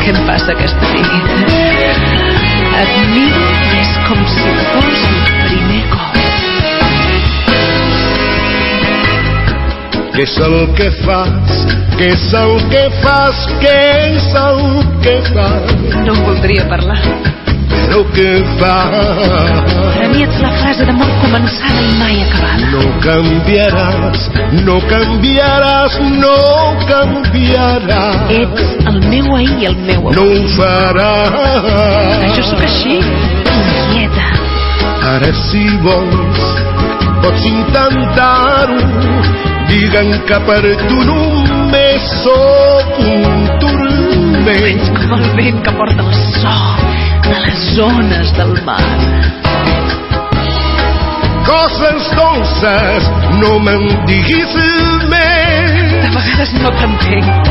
[0.00, 0.89] Què passa aquesta
[10.20, 11.52] Què és el que fas?
[11.96, 13.38] Què és el que fas?
[13.62, 13.76] Què
[14.12, 14.58] és el
[15.00, 15.70] que fas?
[16.04, 16.98] No em voldria parlar.
[17.70, 18.26] Però què
[18.58, 19.70] fas?
[19.94, 22.68] Per a mi ets la frase d'amor començada i mai acabada.
[22.74, 24.26] No canviaràs,
[24.68, 26.36] no canviaràs, no
[26.90, 28.34] canviaràs.
[28.42, 30.18] Ets el meu ahir i el meu avui.
[30.18, 32.26] No ho faràs.
[32.36, 32.98] Jo sóc així,
[33.56, 34.28] inquieta.
[35.14, 36.44] Ara si vols,
[37.24, 38.84] pots intentar-ho.
[39.70, 44.48] Diguen que per tu només sóc un turment.
[44.50, 46.56] Ets com el vent que porta el so
[47.28, 48.82] de les ones del mar.
[51.46, 54.58] Coses dolces, no me'n diguis
[55.14, 55.29] més.
[56.40, 57.48] De vegades no t'entenc.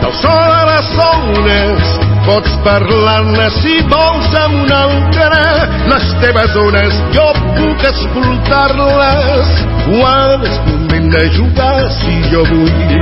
[0.00, 1.88] Del so de les ones
[2.28, 5.40] pots parlar-ne si vols amb un altre.
[5.90, 7.26] Les teves ones jo
[7.58, 9.50] puc escoltar-les.
[9.88, 12.94] Quan és moment de jugar, si jo vull.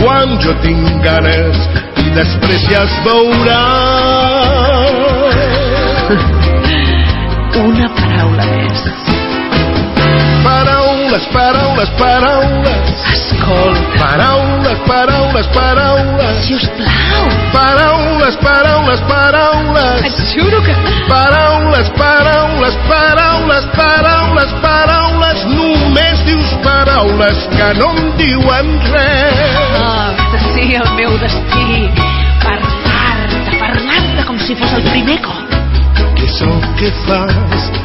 [0.00, 1.56] Quan jo tinc ganes
[2.00, 3.60] i després ja es veurà.
[11.12, 13.04] Paraules, paraules, paraules.
[13.12, 13.98] Escolta.
[13.98, 16.46] Paraules, paraules, paraules.
[16.46, 17.26] Si us plau.
[17.52, 20.04] Paraules, paraules, paraules.
[20.06, 20.72] Et juro que...
[21.08, 25.44] Paraules, paraules, paraules, paraules, paraules.
[25.52, 29.60] Només dius paraules que no em diuen res.
[29.84, 30.16] Ah,
[30.54, 31.90] sí, el meu destí.
[32.40, 35.56] Parlar-te, parlar-te com si fos el primer cop.
[36.16, 37.81] Què és el que fas?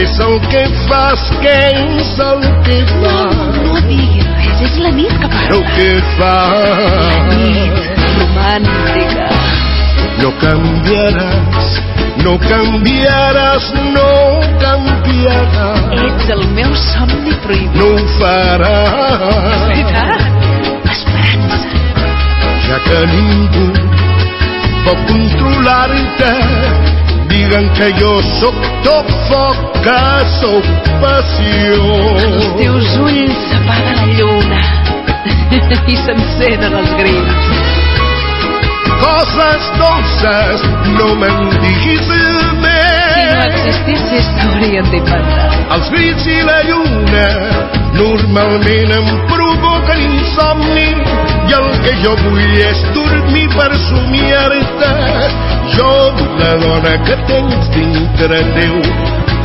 [0.00, 1.22] Què és el que fas?
[1.42, 1.54] Què
[2.00, 3.40] és el que fas?
[3.66, 5.58] No diguis res, és la nit que parla.
[5.74, 7.26] què fas?
[7.34, 9.26] Nit romàntica.
[10.22, 11.74] No canviaràs,
[12.24, 13.66] no canviaràs,
[13.98, 14.06] no
[14.62, 15.82] canviaràs.
[16.06, 17.76] Ets el meu somni prohibit.
[17.76, 19.66] No ho faràs.
[19.66, 20.24] Veritat?
[20.94, 21.84] Esperança.
[22.70, 23.68] ja que ningú
[24.86, 26.32] pot controlar-te.
[27.50, 28.54] Diguen que jo sóc
[28.84, 30.02] tot foc, que
[30.38, 30.66] sóc
[31.02, 31.78] passió.
[32.22, 34.60] Els teus ulls s'apaga la lluna
[35.90, 37.50] i s'encenen els grills.
[39.00, 40.62] Coses dolces,
[40.94, 43.42] no me'n diguis Si no més.
[43.48, 45.50] existissis, t'haurien d'inventar.
[45.74, 47.26] Els grits i la lluna
[47.98, 50.86] normalment em provoquen insomni
[51.50, 54.90] i el que jo vull és dormir per somiar-te.
[55.74, 55.88] Jo
[56.18, 58.76] vull la dona que tens dintre teu,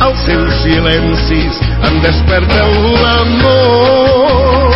[0.06, 1.58] els seus silencis
[1.88, 2.70] em desperten
[3.02, 4.70] l'amor.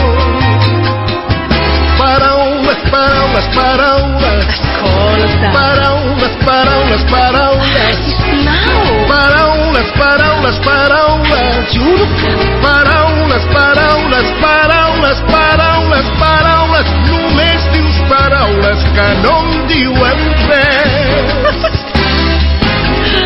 [2.01, 5.53] Paraules, paraules, paraules, Escolta.
[5.55, 9.07] paraules, paraules, paraules, Sisplau.
[9.13, 11.73] paraules, paraules, paraules.
[11.73, 12.31] Juro que...
[12.61, 21.31] Paraules, paraules, paraules, paraules, paraules, només dius paraules que no em diuen res.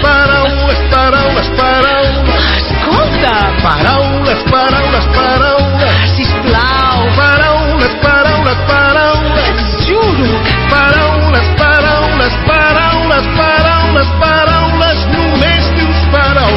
[0.03, 3.37] Paraules, paraules, paraules, Escolta.
[3.63, 6.99] paraules, paraules, paraules, Sisplau.
[7.17, 10.53] paraules, paraules, paraules, Juro que...
[10.71, 14.54] paraules, paraules, paraules, paraules, paraules,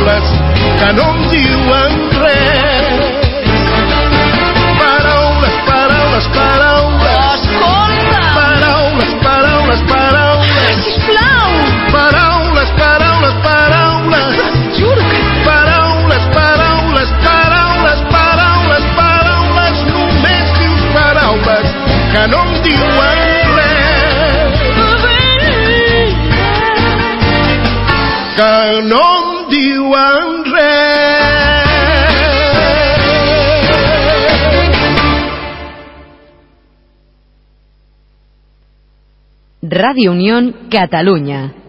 [0.08, 0.30] paraules
[0.80, 2.88] que no em diuen res.
[4.80, 8.22] Paraules, paraules, paraules, Escolta.
[8.36, 11.52] paraules, paraules, paraules, Sisplau.
[11.92, 14.36] paraules, paraules, paraules,
[14.78, 15.22] Juro que...
[15.46, 21.68] paraules, paraules, paraules, paraules, paraules, només dius paraules
[22.14, 23.18] que no em diuen
[28.38, 29.17] que no
[39.78, 41.67] Radio Unión Cataluña.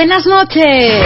[0.00, 1.04] Buenas noches.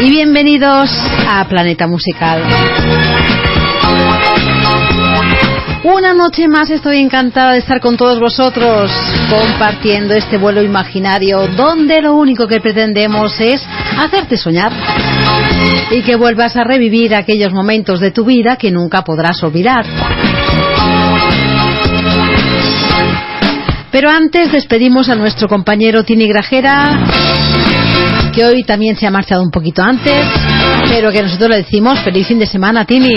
[0.00, 0.90] Y bienvenidos
[1.28, 2.42] a Planeta Musical.
[5.84, 8.90] Una noche más estoy encantada de estar con todos vosotros
[9.30, 13.64] compartiendo este vuelo imaginario donde lo único que pretendemos es
[13.96, 14.72] hacerte soñar
[15.92, 19.86] y que vuelvas a revivir aquellos momentos de tu vida que nunca podrás olvidar.
[23.94, 27.06] Pero antes despedimos a nuestro compañero Tini Grajera,
[28.34, 30.26] que hoy también se ha marchado un poquito antes,
[30.88, 33.14] pero que nosotros le decimos feliz fin de semana, Tini.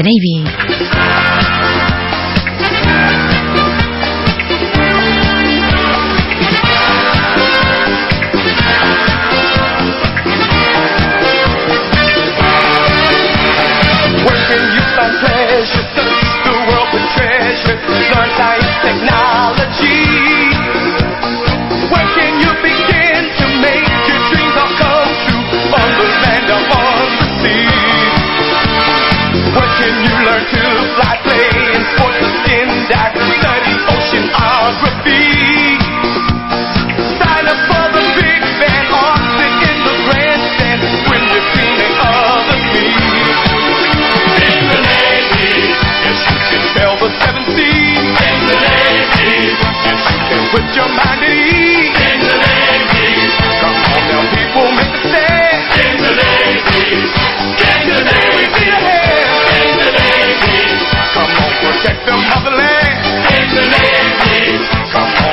[50.75, 53.33] your mind the ladies.
[53.61, 55.69] Come on people, make a stand.
[55.69, 56.11] The the
[57.93, 58.23] the
[61.13, 62.97] Come on, protect the motherland.
[63.53, 63.65] The.
[64.91, 65.32] Come on.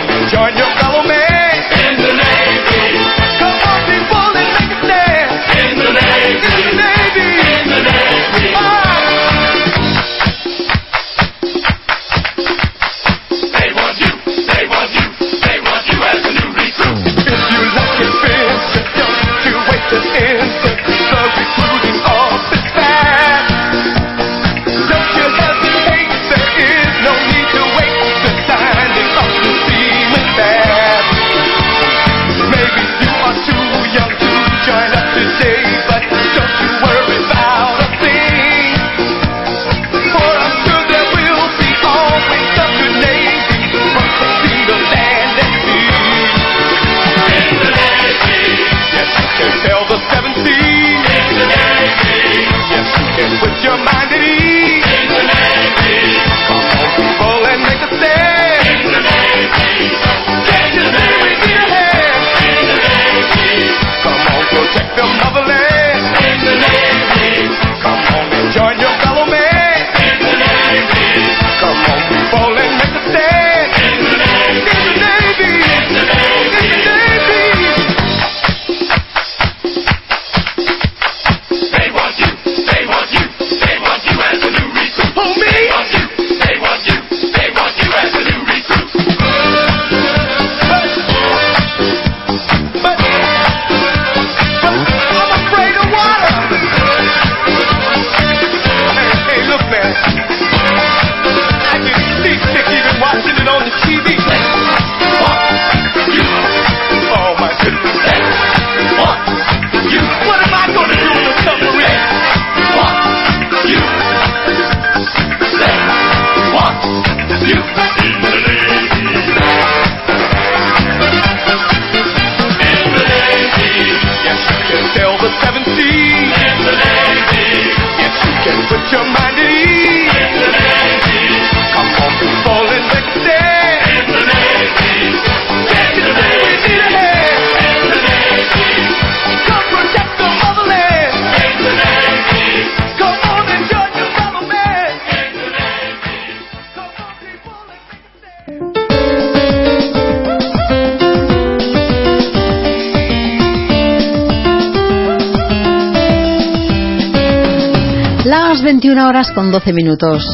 [159.11, 160.25] Horas con 12 minutos.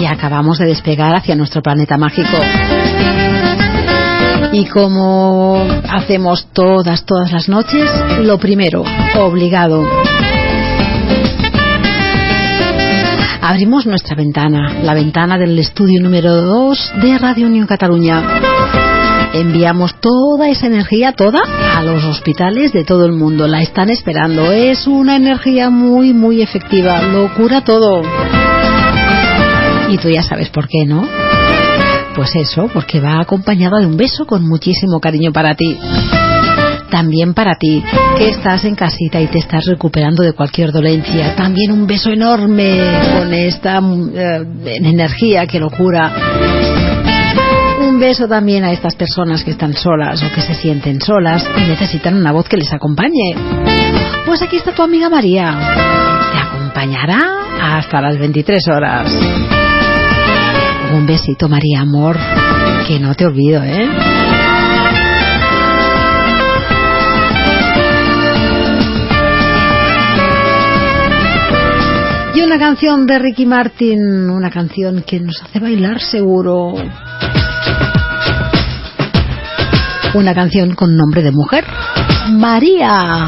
[0.00, 2.38] Y acabamos de despegar hacia nuestro planeta mágico.
[4.52, 7.90] Y como hacemos todas, todas las noches,
[8.22, 8.82] lo primero,
[9.18, 9.86] obligado.
[13.42, 18.22] Abrimos nuestra ventana, la ventana del estudio número 2 de Radio Unión Cataluña.
[19.34, 21.40] Enviamos toda esa energía, toda,
[21.76, 23.46] a los hospitales de todo el mundo.
[23.46, 24.50] La están esperando.
[24.50, 27.02] Es una energía muy, muy efectiva.
[27.02, 28.02] Lo cura todo.
[29.90, 31.06] Y tú ya sabes por qué, ¿no?
[32.14, 35.76] Pues eso, porque va acompañada de un beso con muchísimo cariño para ti.
[36.90, 37.84] También para ti,
[38.16, 41.36] que estás en casita y te estás recuperando de cualquier dolencia.
[41.36, 42.80] También un beso enorme
[43.18, 43.82] con esta
[44.14, 46.55] eh, energía que lo cura.
[47.96, 51.60] Un beso también a estas personas que están solas o que se sienten solas y
[51.60, 53.34] necesitan una voz que les acompañe.
[54.26, 55.56] Pues aquí está tu amiga María.
[56.30, 59.10] Te acompañará hasta las 23 horas.
[60.92, 62.18] Un besito, María, amor.
[62.86, 63.88] Que no te olvido, ¿eh?
[72.34, 76.74] Y una canción de Ricky Martin, una canción que nos hace bailar seguro.
[80.16, 81.62] Una canción con nombre de mujer.
[82.30, 83.26] María.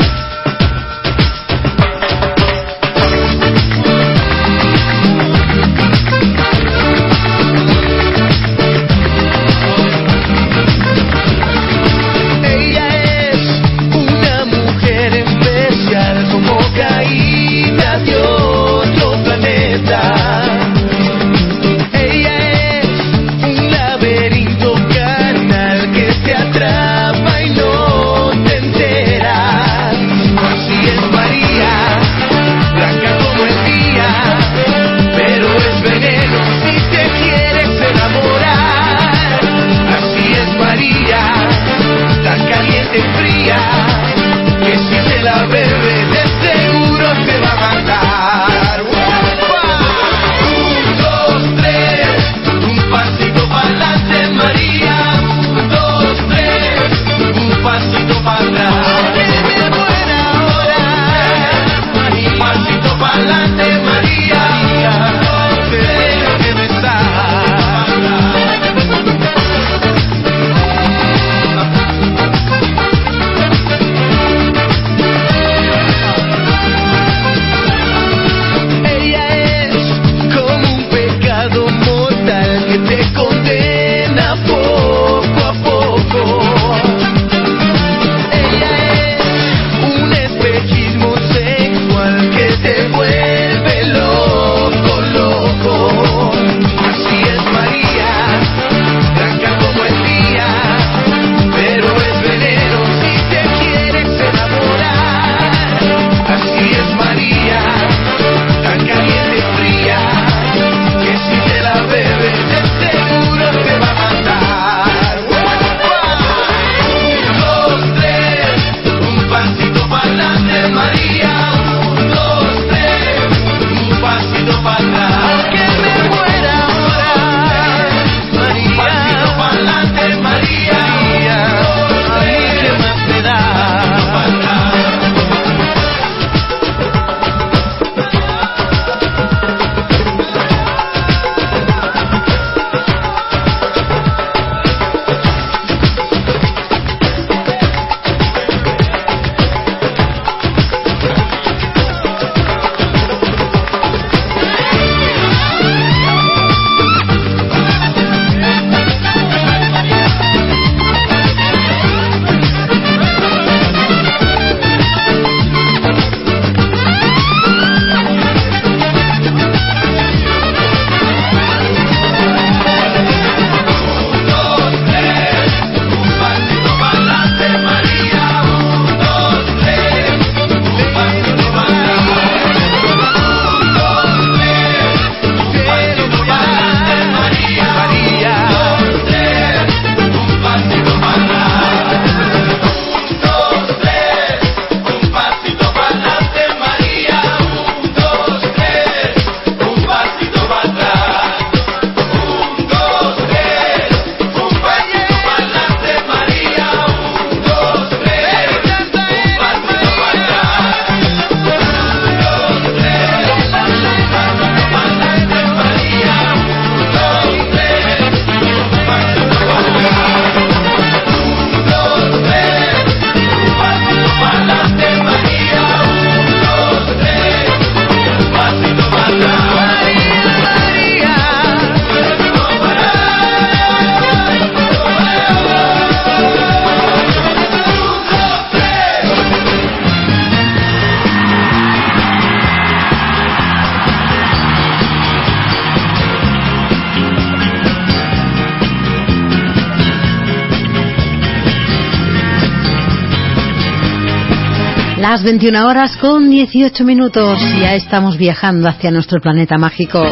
[255.00, 257.38] Las 21 horas con 18 minutos.
[257.60, 260.02] Ya estamos viajando hacia nuestro planeta mágico.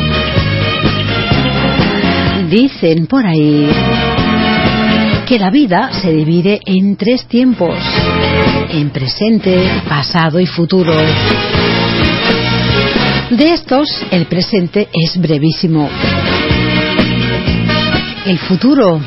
[2.49, 3.69] Dicen por ahí
[5.27, 7.77] que la vida se divide en tres tiempos.
[8.71, 10.95] En presente, pasado y futuro.
[13.31, 15.91] De estos, el presente es brevísimo.
[18.25, 19.01] El futuro,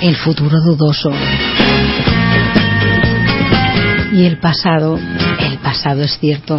[0.00, 1.10] el futuro dudoso.
[4.20, 6.58] Y el pasado, el pasado es cierto.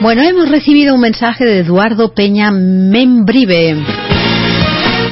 [0.00, 4.03] Bueno, hemos recibido un mensaje de Eduardo Peña Membrive.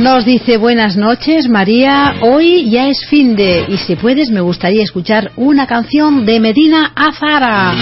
[0.00, 4.82] Nos dice buenas noches María, hoy ya es fin de y si puedes me gustaría
[4.82, 7.72] escuchar una canción de Medina Azara,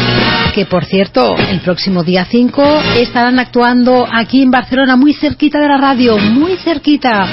[0.55, 2.63] que por cierto el próximo día 5
[3.01, 7.27] estarán actuando aquí en Barcelona muy cerquita de la radio, muy cerquita.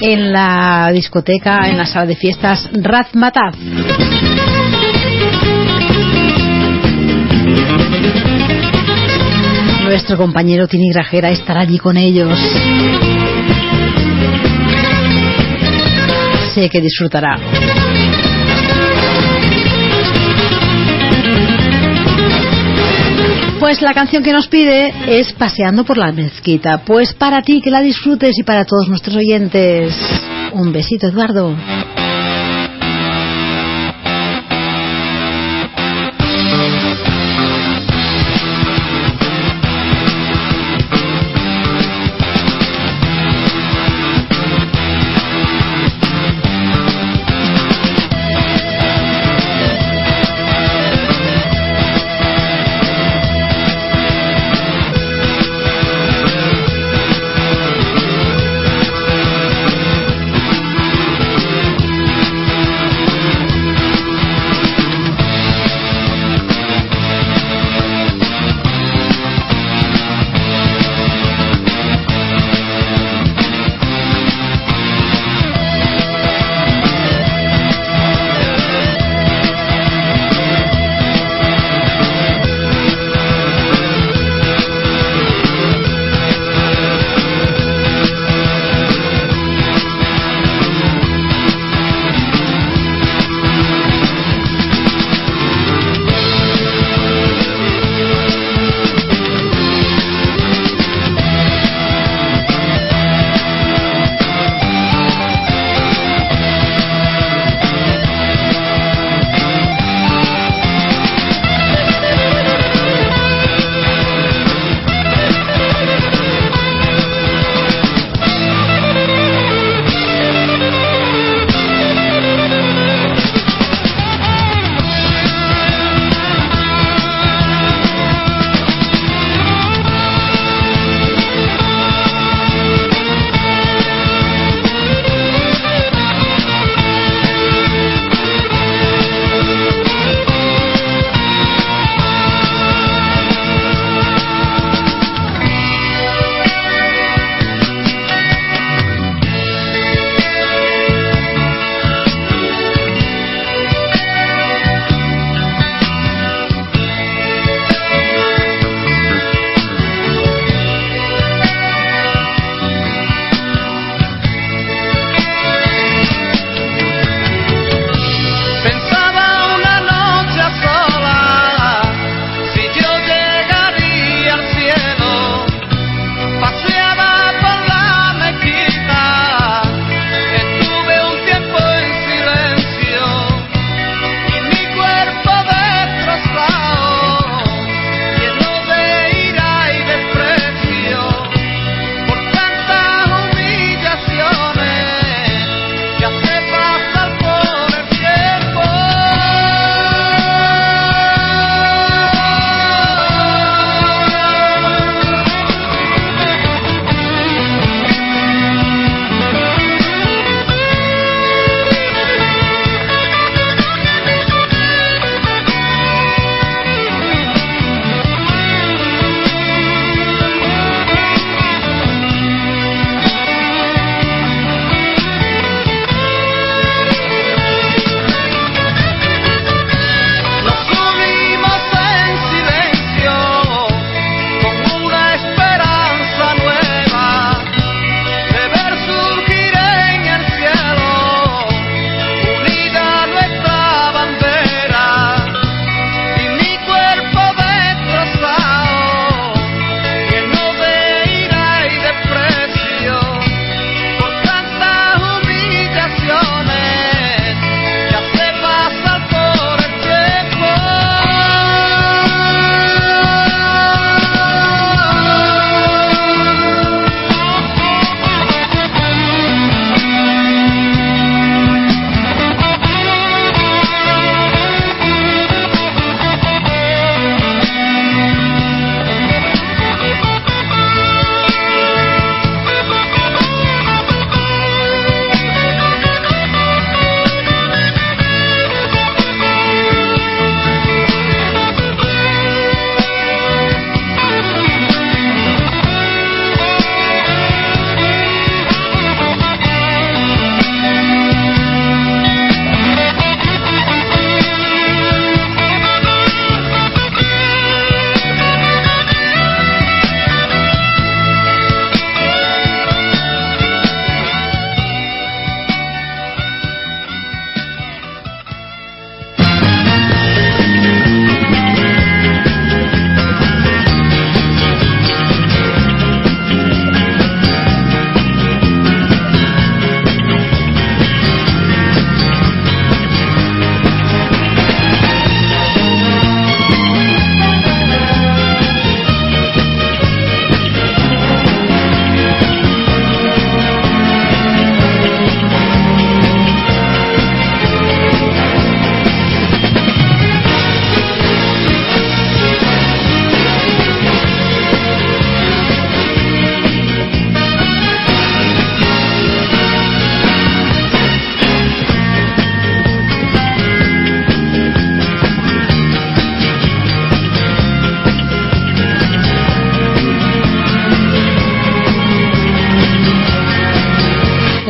[0.00, 3.56] En la discoteca, en la sala de fiestas Razmataz.
[9.88, 12.38] Nuestro compañero Tini Grajera estará allí con ellos.
[16.52, 17.38] Sé que disfrutará.
[23.58, 26.82] Pues la canción que nos pide es Paseando por la mezquita.
[26.84, 29.96] Pues para ti que la disfrutes y para todos nuestros oyentes.
[30.52, 31.56] Un besito, Eduardo.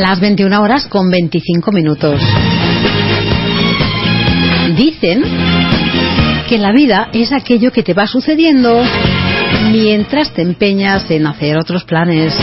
[0.08, 2.18] Las 21 horas con 25 minutos.
[4.74, 5.22] Dicen
[6.48, 8.82] que la vida es aquello que te va sucediendo
[9.70, 12.34] mientras te empeñas en hacer otros planes.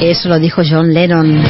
[0.00, 1.42] Eso lo dijo John Lennon.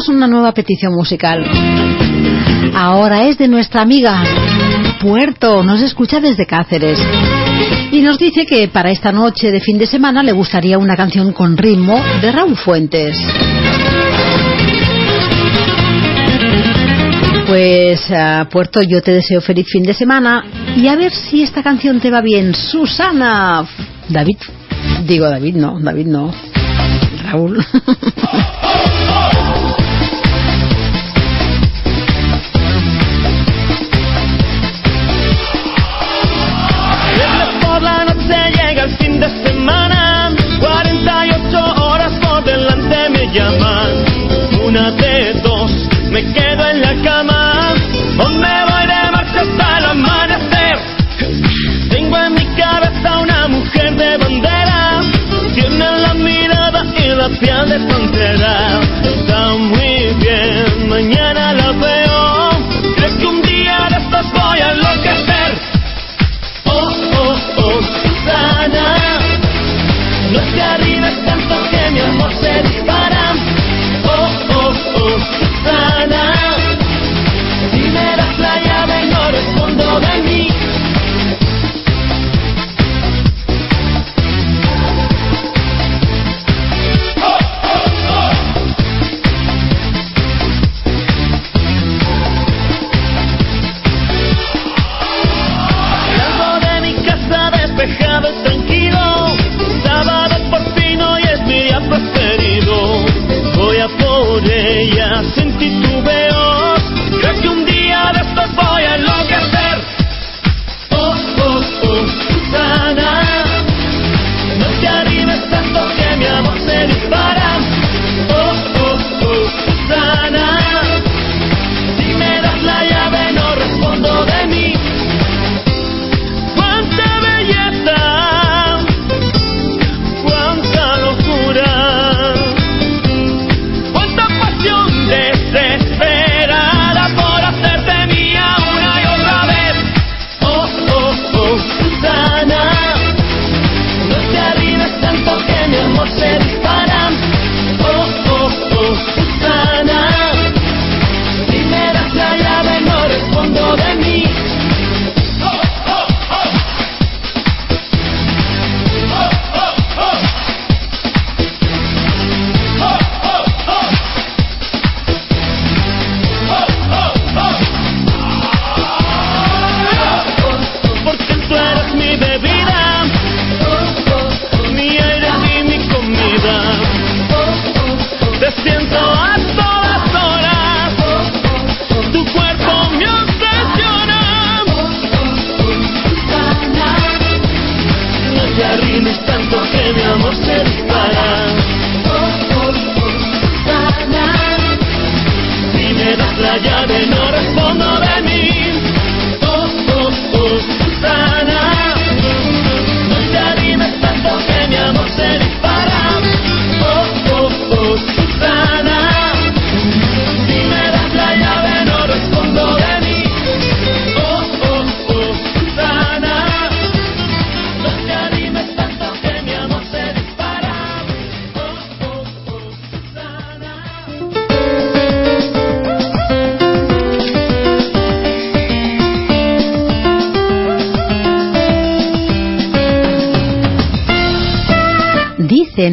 [0.00, 1.44] Tenemos una nueva petición musical.
[2.74, 4.22] Ahora es de nuestra amiga
[5.00, 6.98] Puerto, nos escucha desde Cáceres.
[7.90, 11.32] Y nos dice que para esta noche de fin de semana le gustaría una canción
[11.32, 13.16] con ritmo de Raúl Fuentes.
[17.46, 18.00] Pues
[18.50, 20.44] Puerto, yo te deseo feliz fin de semana
[20.76, 22.54] y a ver si esta canción te va bien.
[22.54, 23.66] Susana.
[24.08, 24.38] David.
[25.06, 26.32] Digo David, no, David no.
[27.24, 27.62] Raúl.
[43.32, 44.04] llaman.
[44.64, 45.70] Una de dos,
[46.10, 47.74] me quedo en la cama
[48.18, 50.78] o me voy de marcha hasta el amanecer.
[51.90, 55.00] Tengo en mi cabeza una mujer de bandera,
[55.54, 58.89] tiene la mirada y la piel de pantera.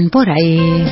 [0.10, 0.86] por ahí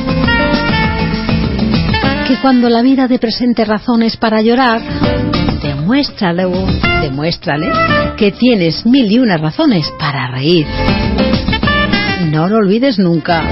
[2.27, 4.81] que cuando la vida te presente razones para llorar,
[5.61, 6.45] demuéstrale,
[7.01, 7.67] demuéstrale
[8.17, 10.65] que tienes mil y unas razones para reír.
[12.31, 13.43] No lo olvides nunca.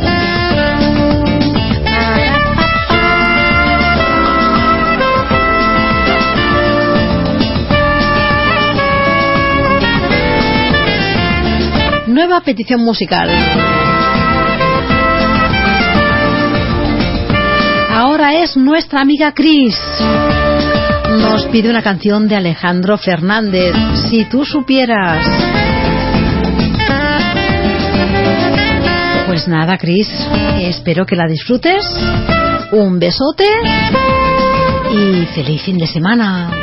[12.07, 13.29] Nueva petición musical.
[18.43, 19.77] Es nuestra amiga Cris.
[21.17, 23.73] Nos pide una canción de Alejandro Fernández,
[24.09, 25.25] Si tú supieras.
[29.27, 30.09] Pues nada, Cris,
[30.59, 31.85] espero que la disfrutes.
[32.71, 33.45] Un besote
[34.91, 36.62] y feliz fin de semana.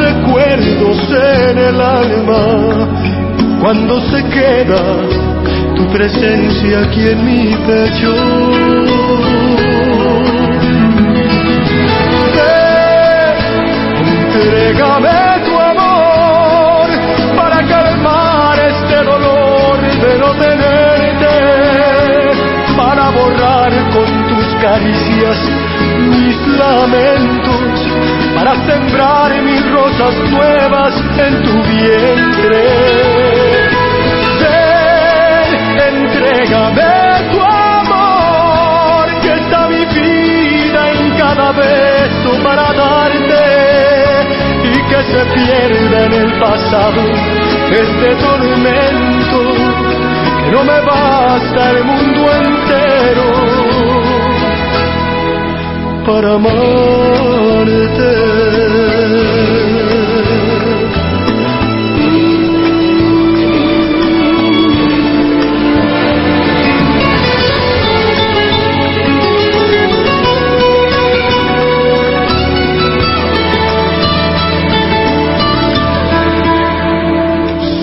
[0.00, 2.88] recuerdos en el alma,
[3.60, 4.82] cuando se queda
[5.76, 8.12] tu presencia aquí en mi pecho.
[14.06, 16.88] Entrégame tu amor
[17.36, 21.34] para calmar este dolor de no tenerte,
[22.76, 25.59] para borrar con tus caricias
[26.08, 27.60] mis lamentos,
[28.34, 32.62] para sembrar mis rosas nuevas en tu vientre.
[34.40, 43.44] Ven, entrégame tu amor, que está mi vida en cada beso para darte
[44.64, 47.02] y que se pierda en el pasado
[47.70, 49.40] este tormento
[50.44, 53.39] que no me basta el mundo entero
[56.04, 56.40] para.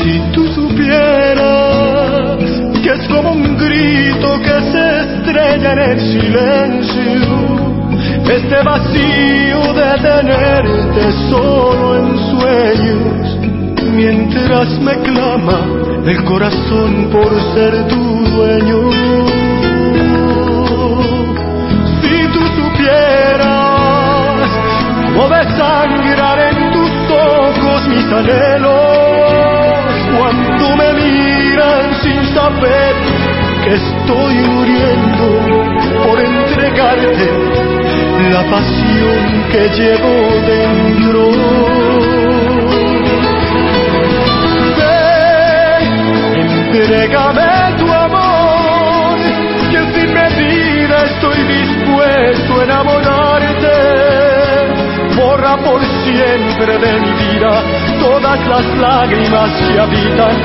[0.03, 2.38] Si tú supieras
[2.84, 6.96] que es como un grito que se estrella en el silencio,
[8.63, 13.37] vacío de tenerte solo en sueños,
[13.93, 15.59] mientras me clama
[16.05, 18.89] el corazón por ser tu dueño.
[22.01, 24.49] Si tú supieras
[25.13, 28.71] cómo desangrar en tus ojos mis anhelos,
[30.17, 32.95] cuando me miran sin saber
[33.63, 35.25] que estoy muriendo
[36.05, 37.76] por entregarte
[38.24, 40.13] la pasión que llevo
[40.45, 41.32] dentro.
[44.78, 45.84] Ven,
[46.74, 49.18] entrégame tu amor,
[49.72, 53.78] que sin medida estoy dispuesto a enamorarte.
[55.15, 57.63] Borra por siempre de mi vida
[57.99, 60.36] todas las lágrimas que habitan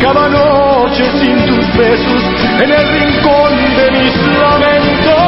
[0.00, 2.22] cada noche sin tus besos
[2.62, 5.19] en el rincón de mis lamentos.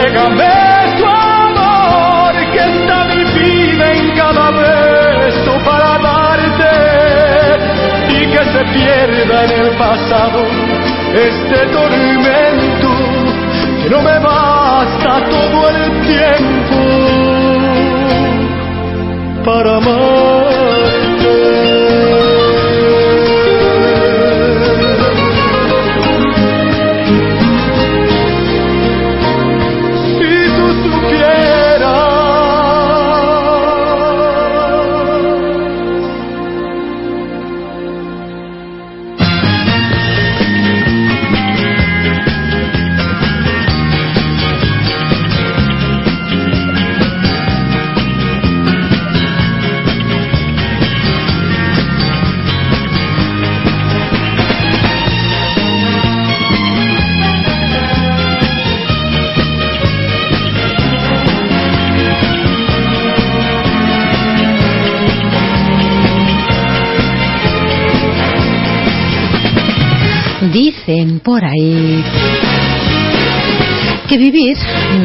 [0.00, 6.74] Entrégame tu amor, que está mi vida en cada beso para darte
[8.08, 10.40] y que se pierda en el pasado
[11.12, 12.88] este tormento
[13.82, 16.78] que no me basta todo el tiempo
[19.44, 20.39] para amarte.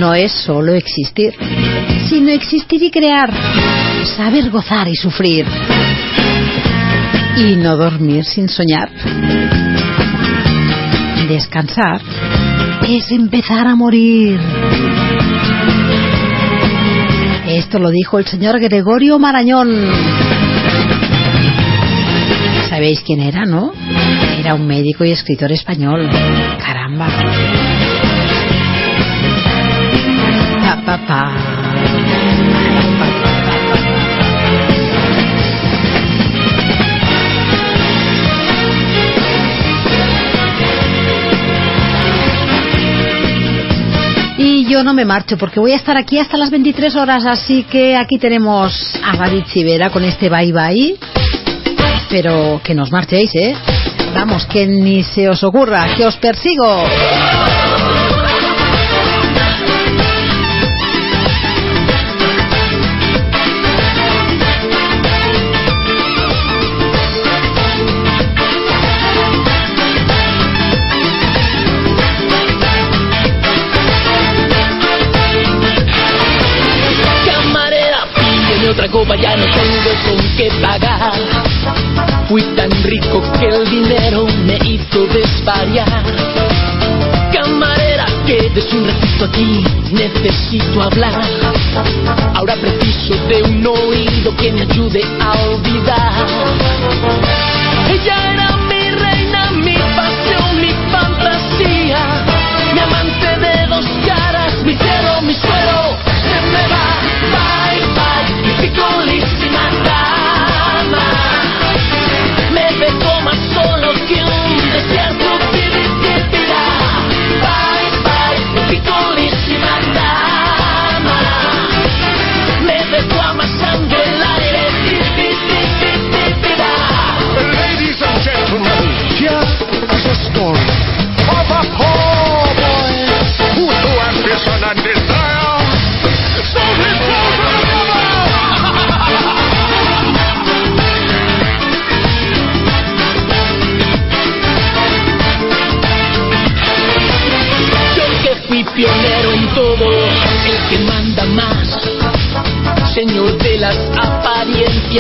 [0.06, 1.34] No es solo existir,
[2.08, 3.28] sino existir y crear,
[4.16, 5.48] saber gozar y sufrir,
[7.38, 8.92] y no dormir sin soñar.
[11.28, 12.02] Descansar
[12.88, 14.40] es empezar a morir.
[17.48, 19.70] Esto lo dijo el señor Gregorio Marañón.
[22.70, 23.74] ¿Sabéis quién era, no?
[24.38, 26.08] Era un médico y escritor español.
[26.60, 27.65] Caramba.
[44.38, 47.64] Y yo no me marcho porque voy a estar aquí hasta las 23 horas, así
[47.64, 50.98] que aquí tenemos a David Civera con este bye bye.
[52.10, 53.56] Pero que nos marchéis, ¿eh?
[54.14, 56.84] Vamos, que ni se os ocurra, que os persigo.
[79.04, 81.12] No tengo con qué pagar.
[82.30, 86.04] Fui tan rico que el dinero me hizo desvariar.
[87.34, 91.22] Camarera, quédese un ratito aquí, necesito hablar.
[92.36, 96.26] Ahora preciso de un oído que me ayude a olvidar.
[97.90, 99.25] Ella era mi reina,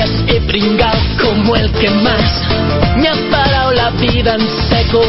[0.04, 2.44] he pringado como el que más.
[2.98, 5.02] Me ha parado la vida en seco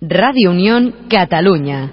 [0.00, 1.92] Radio Unión Cataluña.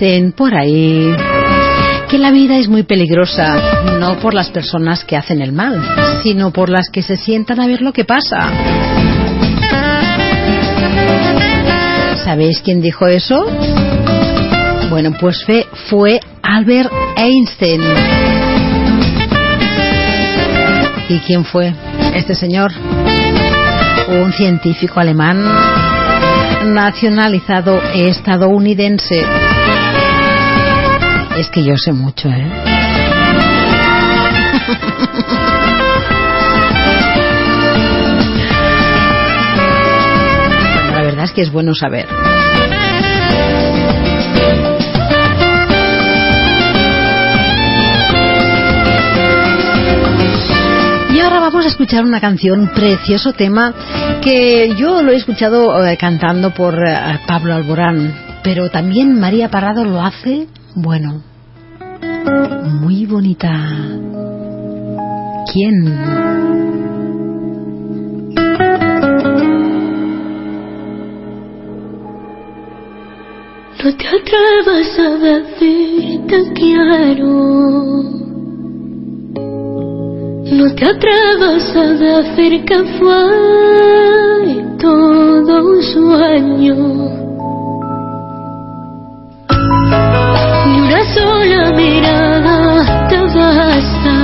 [0.00, 1.14] Dicen por ahí
[2.08, 5.78] que la vida es muy peligrosa, no por las personas que hacen el mal,
[6.22, 8.50] sino por las que se sientan a ver lo que pasa.
[12.24, 13.44] ¿Sabéis quién dijo eso?
[14.88, 17.82] Bueno, pues fue, fue Albert Einstein.
[21.10, 21.74] ¿Y quién fue
[22.14, 22.72] este señor?
[24.08, 25.44] Un científico alemán
[26.72, 29.49] nacionalizado estadounidense.
[31.40, 32.36] Es que yo sé mucho, ¿eh?
[40.92, 42.06] La verdad es que es bueno saber.
[51.10, 53.72] Y ahora vamos a escuchar una canción, precioso tema,
[54.20, 58.14] que yo lo he escuchado eh, cantando por eh, Pablo Alborán,
[58.44, 61.29] pero también María Parrado lo hace, bueno,
[62.80, 63.52] muy bonita.
[65.52, 65.84] ¿Quién?
[73.82, 77.26] No te atrevas a decir te quiero.
[80.52, 87.29] No te atrevas a decir que fue todo un sueño.
[90.90, 94.19] Una sola mirada te basta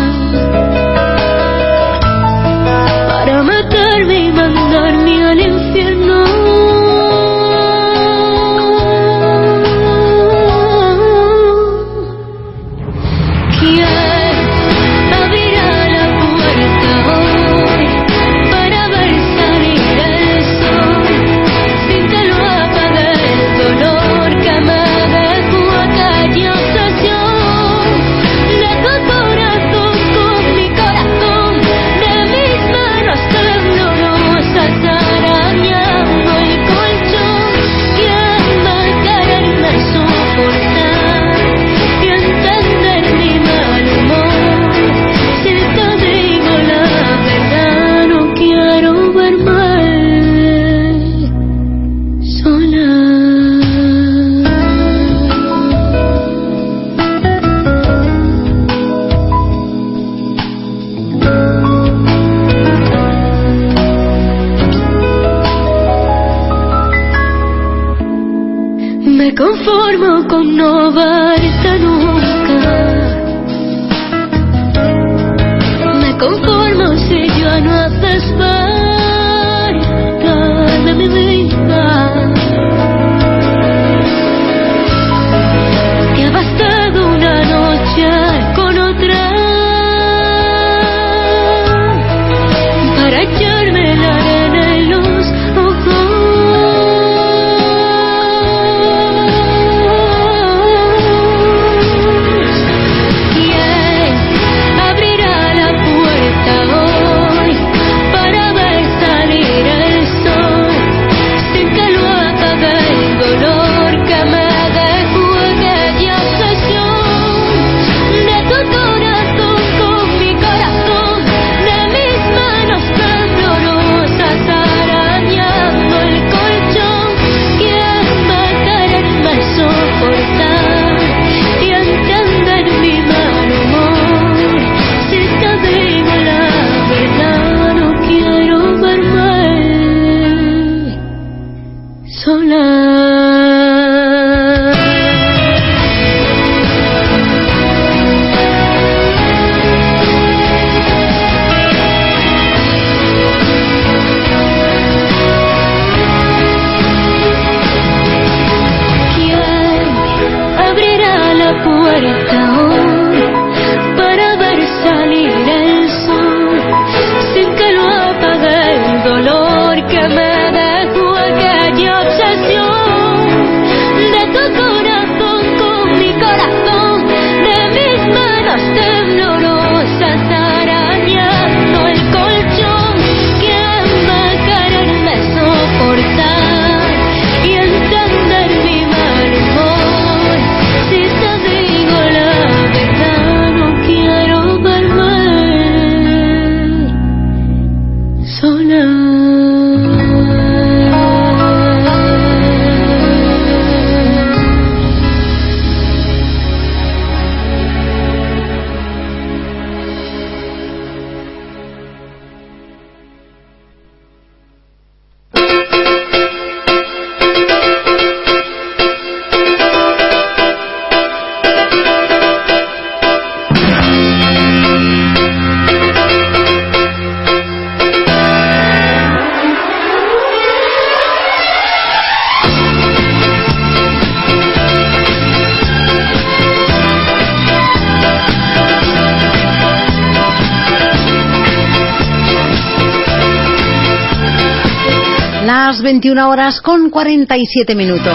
[246.37, 248.14] horas con 47 minutos.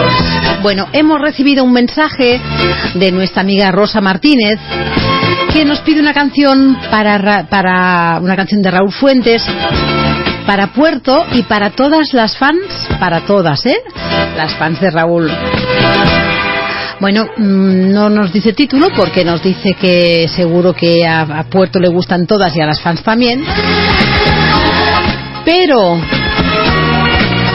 [0.62, 2.40] Bueno, hemos recibido un mensaje
[2.94, 4.60] de nuestra amiga Rosa Martínez
[5.52, 9.44] que nos pide una canción para, Ra- para una canción de Raúl Fuentes
[10.46, 12.62] para Puerto y para todas las fans,
[13.00, 13.78] para todas, ¿eh?
[14.38, 15.32] Las fans de Raúl.
[17.00, 21.80] Bueno, mm, no nos dice título porque nos dice que seguro que a, a Puerto
[21.80, 23.44] le gustan todas y a las fans también.
[25.44, 26.00] Pero,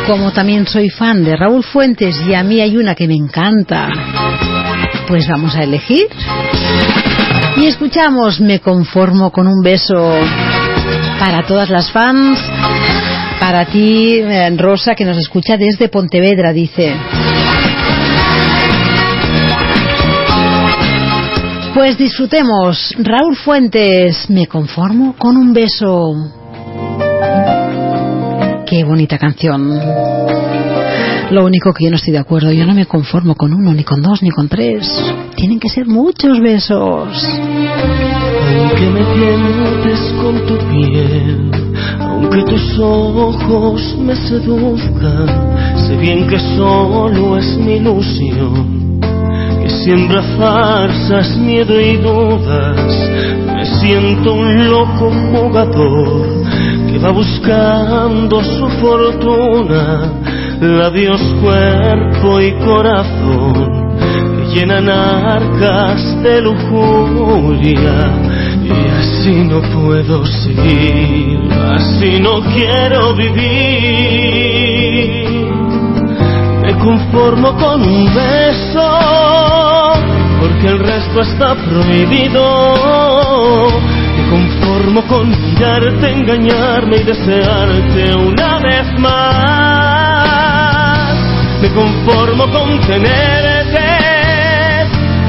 [0.07, 3.89] como también soy fan de Raúl Fuentes y a mí hay una que me encanta,
[5.09, 6.07] pues vamos a elegir.
[7.57, 10.15] Y escuchamos Me conformo con un beso
[11.19, 12.39] para todas las fans.
[13.41, 16.95] Para ti, eh, Rosa, que nos escucha desde Pontevedra, dice.
[21.75, 22.95] Pues disfrutemos.
[22.99, 26.46] Raúl Fuentes, me conformo con un beso.
[28.77, 29.71] Qué bonita canción.
[31.31, 33.85] Lo único que yo no estoy de acuerdo, yo no me conformo con uno, ni
[33.85, 34.87] con dos, ni con tres.
[35.35, 37.09] Tienen que ser muchos besos.
[38.59, 41.51] Aunque me tientes con tu piel,
[42.01, 49.01] aunque tus ojos me seduzcan, sé bien que solo es mi ilusión,
[49.63, 52.93] que siembra farsas, miedo y dudas.
[53.55, 56.36] Me siento un loco jugador
[56.99, 60.13] va buscando su fortuna,
[60.61, 63.97] labios, cuerpo y corazón
[64.37, 68.11] que llenan arcas de lujuria
[68.63, 71.39] y así no puedo seguir,
[71.75, 74.57] así no quiero vivir.
[76.63, 78.91] Me conformo con un beso,
[80.41, 82.43] porque el resto está prohibido.
[84.97, 90.27] Conformo con mirarte, engañarme y desearte una vez más.
[91.61, 93.27] Me conformo con tenerte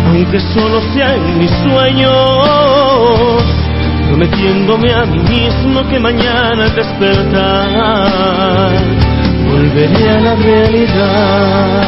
[0.05, 3.43] aunque solo sea en mis sueños,
[4.07, 8.71] prometiéndome a mí mismo que mañana al despertar
[9.49, 11.87] volveré a la realidad.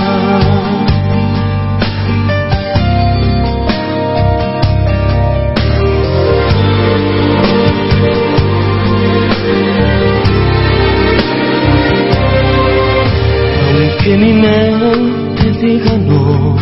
[14.09, 16.55] Aunque mi mente diga no,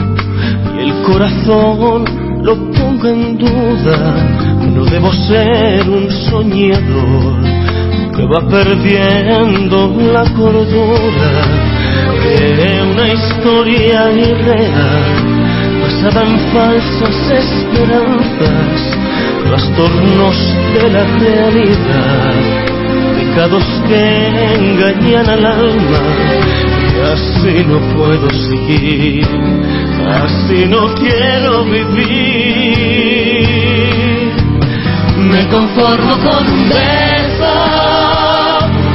[0.75, 2.03] y el corazón
[2.43, 4.15] lo ponga en duda.
[4.75, 7.41] No debo ser un soñador
[8.17, 11.31] que va perdiendo la cordura.
[12.21, 15.05] Creé una historia irreal
[15.81, 18.97] basada en falsas esperanzas,
[19.45, 20.35] trastornos
[20.73, 22.66] de la realidad,
[23.37, 25.99] pecados que engañan al alma.
[26.95, 29.27] Y así no puedo seguir
[30.23, 31.93] así no quiero vivir.
[35.17, 37.53] Me conformo con un beso,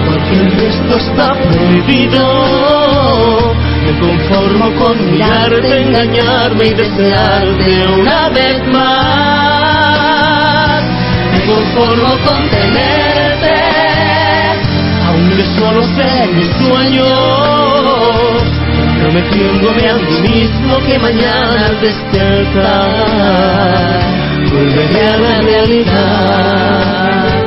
[0.07, 2.25] porque el resto está prohibido.
[3.85, 9.63] Me conformo con mirarte, engañarme y desearte una vez más.
[11.33, 13.22] Me conformo con tenerte,
[15.33, 17.09] aunque solo en mis sueños
[19.01, 22.93] prometiéndome a mí mismo que mañana al despertar
[24.53, 27.47] volveré a la realidad.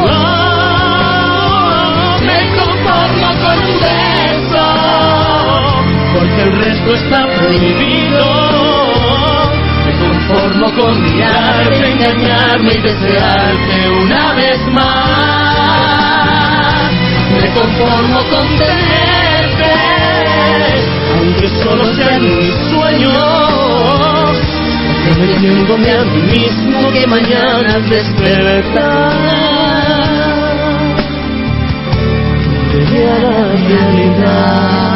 [0.00, 0.04] Oh,
[2.22, 4.66] me conformo con un beso,
[6.14, 8.24] porque el resto está prohibido.
[9.84, 15.55] Me conformo con mirarte, engañarme y desearte una vez más.
[17.46, 19.72] Me conformo con tenerte,
[21.14, 24.38] aunque solo sea en mis sueños,
[25.04, 29.12] prometiéndome a mí mismo que mañana despertar
[32.96, 34.95] a la realidad.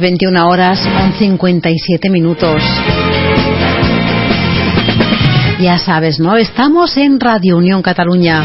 [0.00, 2.62] 21 horas con 57 minutos.
[5.60, 6.36] Ya sabes, ¿no?
[6.36, 8.42] Estamos en Radio Unión Cataluña,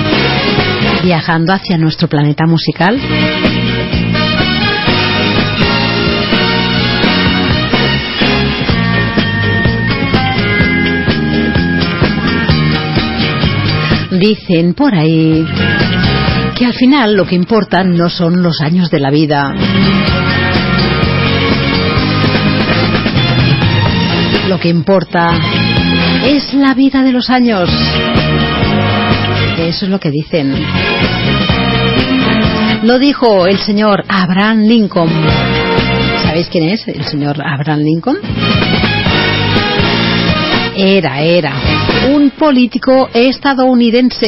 [1.04, 3.00] viajando hacia nuestro planeta musical.
[14.20, 15.46] Dicen por ahí
[16.56, 19.54] que al final lo que importan no son los años de la vida
[24.48, 25.40] Lo que importa
[26.26, 27.70] es la vida de los años.
[29.58, 30.54] Eso es lo que dicen.
[32.84, 35.10] Lo dijo el señor Abraham Lincoln.
[36.24, 38.18] ¿Sabéis quién es el señor Abraham Lincoln?
[40.76, 41.54] Era, era
[42.14, 44.26] un político estadounidense.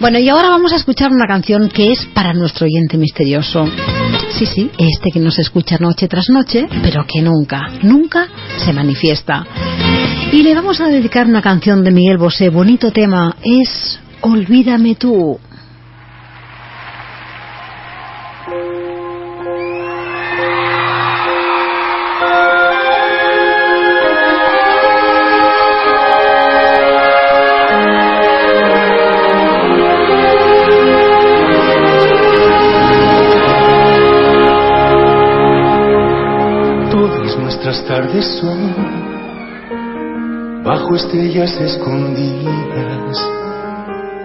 [0.00, 3.66] Bueno, y ahora vamos a escuchar una canción que es para nuestro oyente misterioso.
[4.30, 8.26] Sí, sí, este que nos escucha noche tras noche, pero que nunca, nunca
[8.56, 9.46] se manifiesta.
[10.32, 15.38] Y le vamos a dedicar una canción de Miguel Bosé, bonito tema, es Olvídame tú.
[38.10, 38.58] Tardes son
[40.64, 43.28] bajo estrellas escondidas,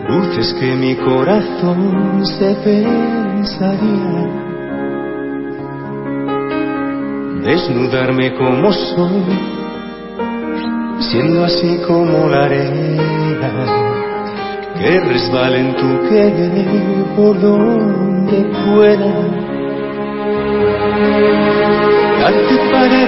[0.08, 4.28] luces que mi corazón se pensaría.
[7.44, 9.24] Desnudarme como soy,
[11.00, 13.52] siendo así como la arena
[14.78, 19.35] que resbala en tu querer por donde pueda.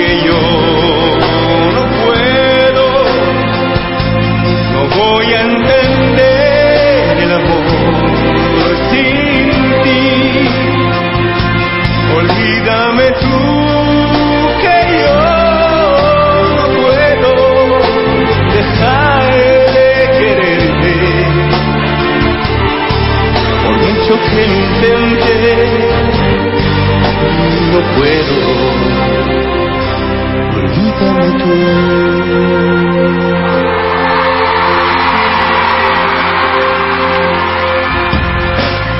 [0.00, 0.40] que yo
[1.76, 2.84] no puedo,
[4.72, 7.64] no voy a entender el amor
[8.90, 9.50] sin
[9.84, 10.04] ti.
[12.16, 13.38] Olvídame tú
[14.62, 15.20] que yo
[27.72, 28.89] no puedo
[30.70, 31.50] Tú.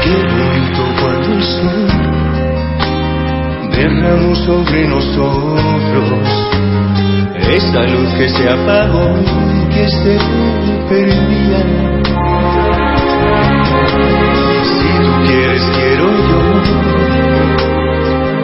[0.02, 1.88] Qué bonito cuando el sol
[3.72, 6.28] derramó sobre nosotros
[7.48, 10.18] esa luz que se apagó y que se
[10.88, 11.60] perdía.
[14.64, 16.09] Si tú quieres, quiero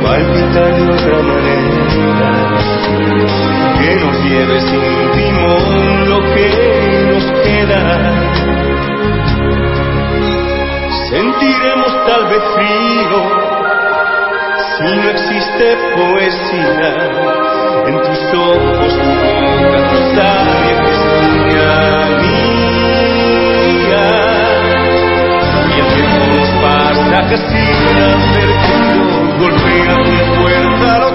[0.06, 2.30] palpitar de otra manera
[3.78, 6.46] que nos lleve sin timón lo que
[7.10, 7.84] nos queda.
[11.10, 13.20] Sentiremos tal vez frío
[14.76, 16.92] si no existe poesía
[17.88, 21.00] en tus ojos, tu boca, tu sabia es
[21.34, 21.76] mía.
[25.68, 27.16] Y el tiempo nos pasa
[29.38, 31.05] golpea con fuerza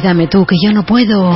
[0.00, 1.30] Olvídame tú, que yo no puedo.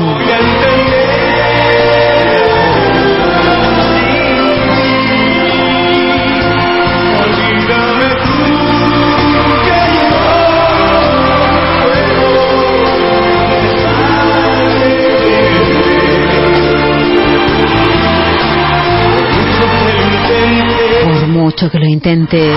[21.04, 22.50] Por mucho que lo intente,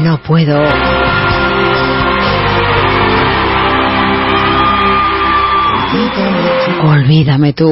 [0.00, 0.97] no puedo.
[6.84, 7.68] Olvídame tú.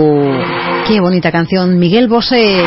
[0.86, 2.64] Qué bonita canción, Miguel Bosé.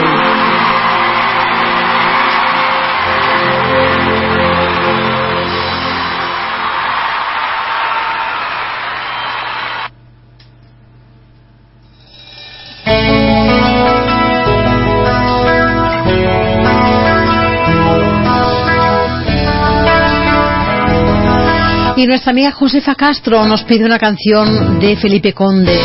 [22.09, 25.79] Nuestra amiga Josefa Castro nos pide una canción de Felipe Conde.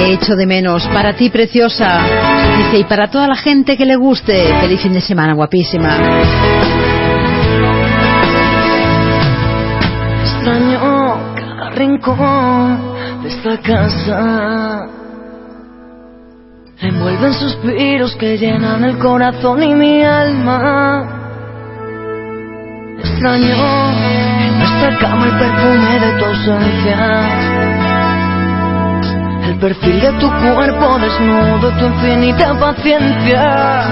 [0.00, 0.84] He hecho de menos.
[0.88, 2.00] Para ti, preciosa.
[2.58, 4.52] Dice, y para toda la gente que le guste.
[4.60, 5.96] Feliz fin de semana, guapísima.
[10.24, 14.88] Extraño cada rincón de esta casa.
[16.80, 21.25] Envuelven suspiros que llenan el corazón y mi alma.
[22.98, 23.56] Extraño
[24.46, 26.98] en nuestra cama el perfume de tu ausencia.
[29.48, 33.84] El perfil de tu cuerpo desnudo, tu infinita paciencia.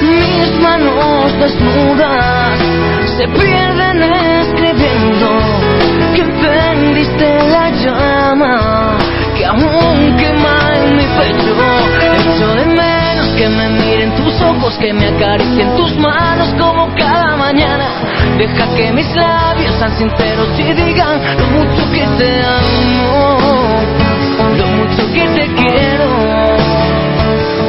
[0.00, 2.58] Mis manos desnudas
[3.18, 5.28] se pierden escribiendo
[6.14, 8.96] que encendiste la llama
[9.36, 11.56] que aún quema en mi pecho.
[12.00, 13.68] Echo de menos que me
[14.46, 17.88] ojos, que me acaricien tus manos como cada mañana.
[18.38, 23.38] Deja que mis labios sean sinceros y digan lo mucho que te amo,
[24.56, 26.08] lo mucho que te quiero,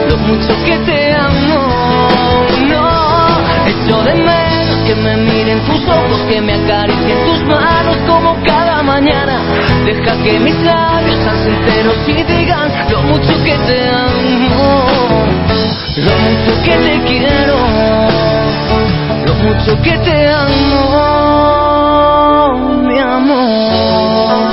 [0.09, 2.07] lo mucho que te amo.
[2.69, 2.87] No,
[3.67, 8.83] echo de menos que me miren tus ojos, que me acaricien tus manos como cada
[8.83, 9.41] mañana.
[9.85, 14.85] Deja que mis labios sean sinceros y digan lo mucho que te amo,
[15.97, 17.57] lo mucho que te quiero,
[19.25, 20.77] lo mucho que te amo,
[22.83, 24.47] mi amor.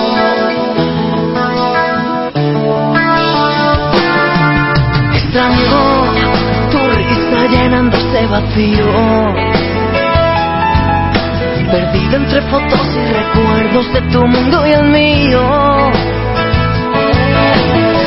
[5.15, 5.81] Extraño
[6.71, 8.89] tu risa llenando ese vacío
[11.71, 15.91] perdido entre fotos y recuerdos de tu mundo y el mío.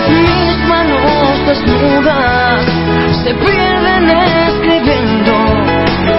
[0.09, 2.65] Mis manos desnudas
[3.23, 5.33] se pierden escribiendo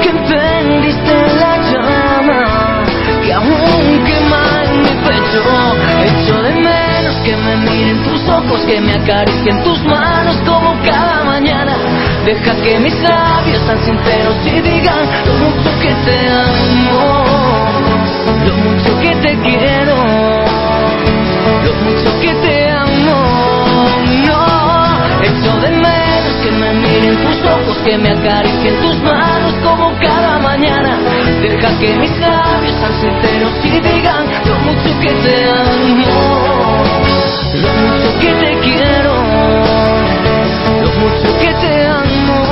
[0.03, 2.83] que encendiste la llama
[3.25, 5.43] que aún quema en mi pecho.
[6.03, 11.25] Echo de menos que me miren tus ojos, que me acaricien tus manos como cada
[11.25, 11.77] mañana.
[12.25, 17.25] Deja que mis labios sean sinceros y digan lo mucho que te amo,
[18.47, 19.97] lo mucho que te quiero,
[21.65, 23.19] lo mucho que te amo.
[24.27, 25.98] No, echo de menos
[26.49, 30.99] que me miren tus ojos, que me acaricien tus manos como cada mañana.
[31.43, 36.83] Deja que mis labios sean sinceros y digan lo mucho que te amo,
[37.55, 39.15] lo mucho que te quiero,
[40.81, 42.48] lo mucho que te amo.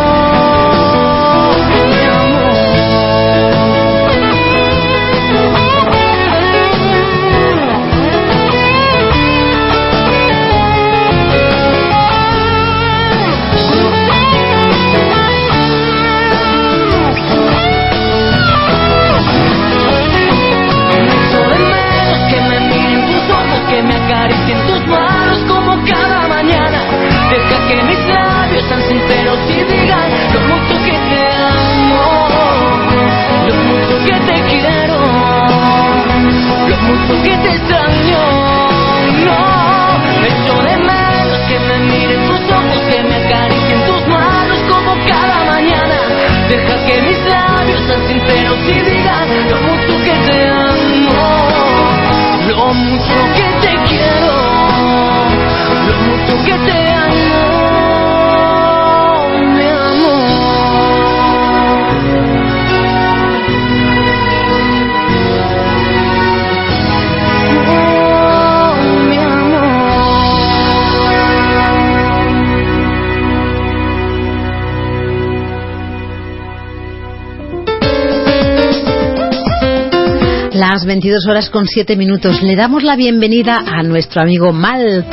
[80.76, 82.42] Las 22 horas con 7 minutos.
[82.42, 85.07] Le damos la bienvenida a nuestro amigo Mal,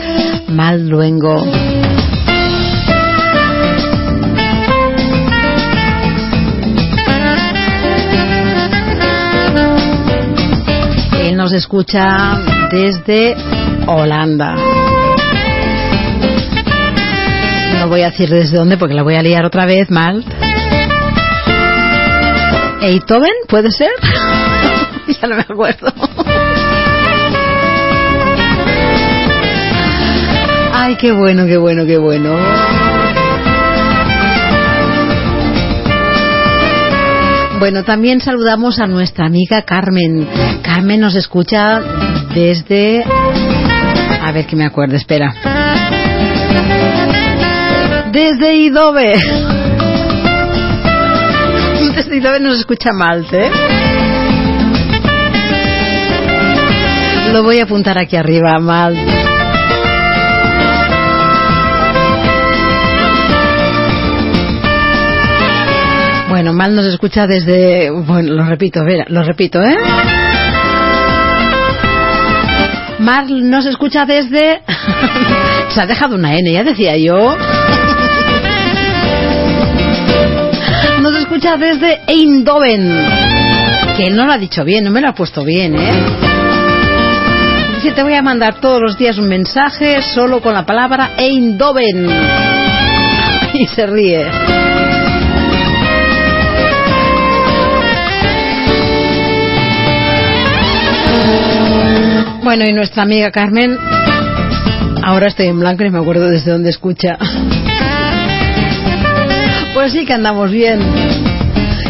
[0.49, 1.41] Mal Luengo.
[11.21, 13.33] Él nos escucha desde
[13.87, 14.55] Holanda.
[17.79, 20.25] No voy a decir desde dónde porque la voy a liar otra vez mal.
[22.81, 23.31] ¿Eitoven?
[23.47, 23.91] ¿Puede ser?
[25.21, 25.93] ya no me acuerdo.
[30.73, 32.37] Ay, qué bueno, qué bueno, qué bueno.
[37.59, 40.27] Bueno, también saludamos a nuestra amiga Carmen.
[40.61, 41.79] Carmen nos escucha
[42.33, 43.03] desde...
[43.03, 45.33] A ver que me acuerdo, espera.
[48.11, 49.13] Desde Idobe.
[51.95, 53.49] Desde Idobe nos escucha mal, ¿eh?
[57.33, 58.93] Lo voy a apuntar aquí arriba, mal.
[66.29, 67.89] Bueno, mal nos escucha desde...
[67.89, 69.75] Bueno, lo repito, a ver, lo repito, ¿eh?
[72.99, 74.61] Mal nos escucha desde...
[75.69, 77.35] Se ha dejado una N, ya decía yo.
[81.01, 83.07] Nos escucha desde Eindhoven.
[83.97, 86.22] Que él no lo ha dicho bien, no me lo ha puesto bien, ¿eh?
[87.91, 92.07] Te voy a mandar todos los días un mensaje solo con la palabra Eindhoven.
[93.53, 94.25] Y se ríe.
[102.43, 103.77] Bueno, y nuestra amiga Carmen,
[105.03, 107.17] ahora estoy en blanco y me acuerdo desde dónde escucha.
[109.75, 110.79] Pues sí que andamos bien.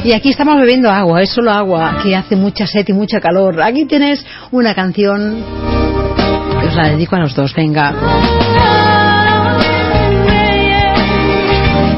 [0.05, 3.61] Y aquí estamos bebiendo agua, es solo agua, que hace mucha sed y mucha calor.
[3.61, 5.72] Aquí tienes una canción
[6.75, 7.93] la dedico a los dos, venga.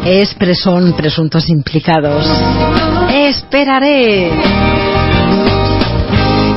[0.06, 2.26] Es presón, presuntos implicados.
[3.12, 4.32] Esperaré.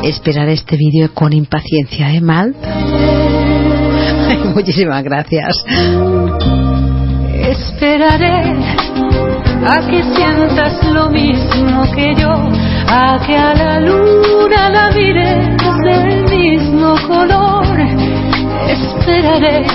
[0.02, 2.54] Esperaré este vídeo con impaciencia, ¿eh, Mal?
[4.54, 5.64] Muchísimas gracias.
[7.34, 8.54] Esperaré
[9.66, 16.24] a que sientas lo mismo que yo, a que a la luna la mires del
[16.24, 17.57] mismo color.
[18.68, 19.66] Esperaré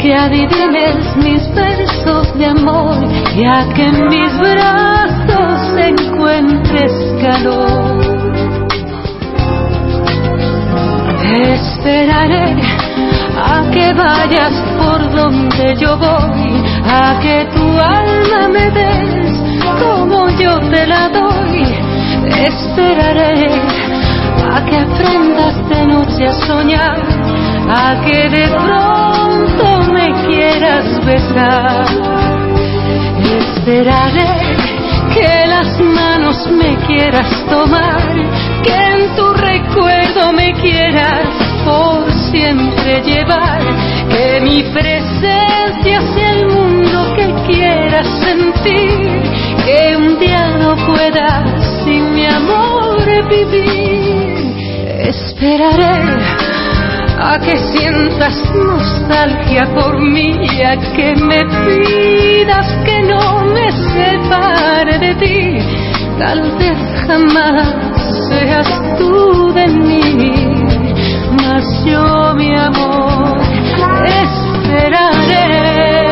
[0.00, 2.96] que adivines mis versos de amor
[3.34, 8.06] y a que en mis brazos encuentres calor.
[11.34, 12.56] Esperaré
[13.36, 19.36] a que vayas por donde yo voy, a que tu alma me des
[19.80, 21.62] como yo te la doy.
[22.26, 23.50] Esperaré
[24.52, 26.98] a que aprendas de noche a soñar,
[27.68, 31.86] a que de pronto me quieras besar.
[33.38, 34.56] Esperaré
[35.14, 38.00] que las manos me quieras tomar,
[38.62, 41.28] que en tu recuerdo me quieras
[41.64, 43.60] por siempre llevar,
[44.10, 49.22] que mi presencia sea el mundo que quieras sentir,
[49.64, 54.54] que un día no puedas sin mi amor vivir.
[55.08, 56.35] Esperaré
[57.28, 60.30] a que sientas nostalgia por mí,
[60.62, 65.58] a que me pidas que no me separe de ti.
[66.18, 67.74] Tal vez jamás
[68.28, 70.02] seas tú de mí,
[71.42, 73.40] mas yo mi amor
[74.22, 76.05] esperaré.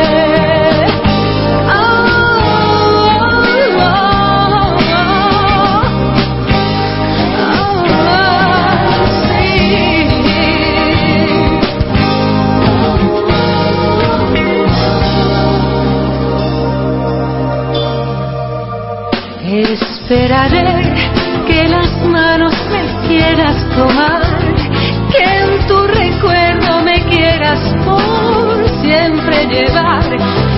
[20.07, 20.93] Esperaré
[21.47, 24.21] que las manos me quieras tomar,
[25.09, 30.05] que en tu recuerdo me quieras por siempre llevar,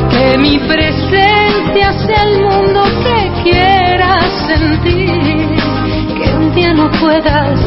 [0.10, 5.56] que mi presencia sea el mundo que quieras sentir,
[6.18, 7.58] que un día no puedas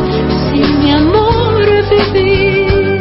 [0.53, 3.01] sin mi amor vivir.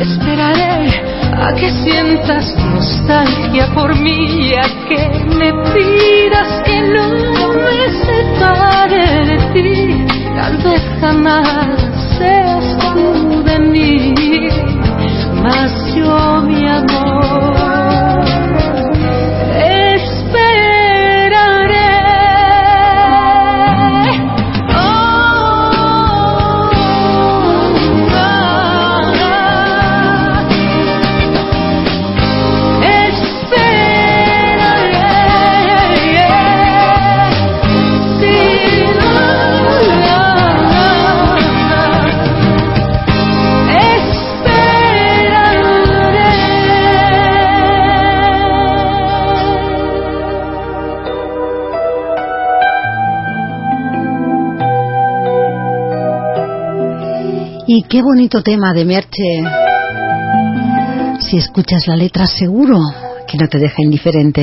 [0.00, 1.00] Esperaré
[1.40, 5.08] a que sientas nostalgia por mí, y a que
[5.38, 10.06] me pidas que no me separe de ti.
[10.36, 11.78] Tal vez jamás
[12.18, 14.14] seas tú de mí,
[15.42, 17.71] mas yo mi amor
[57.74, 59.42] Y qué bonito tema de Merche.
[61.20, 62.78] Si escuchas la letra seguro
[63.26, 64.42] que no te deja indiferente.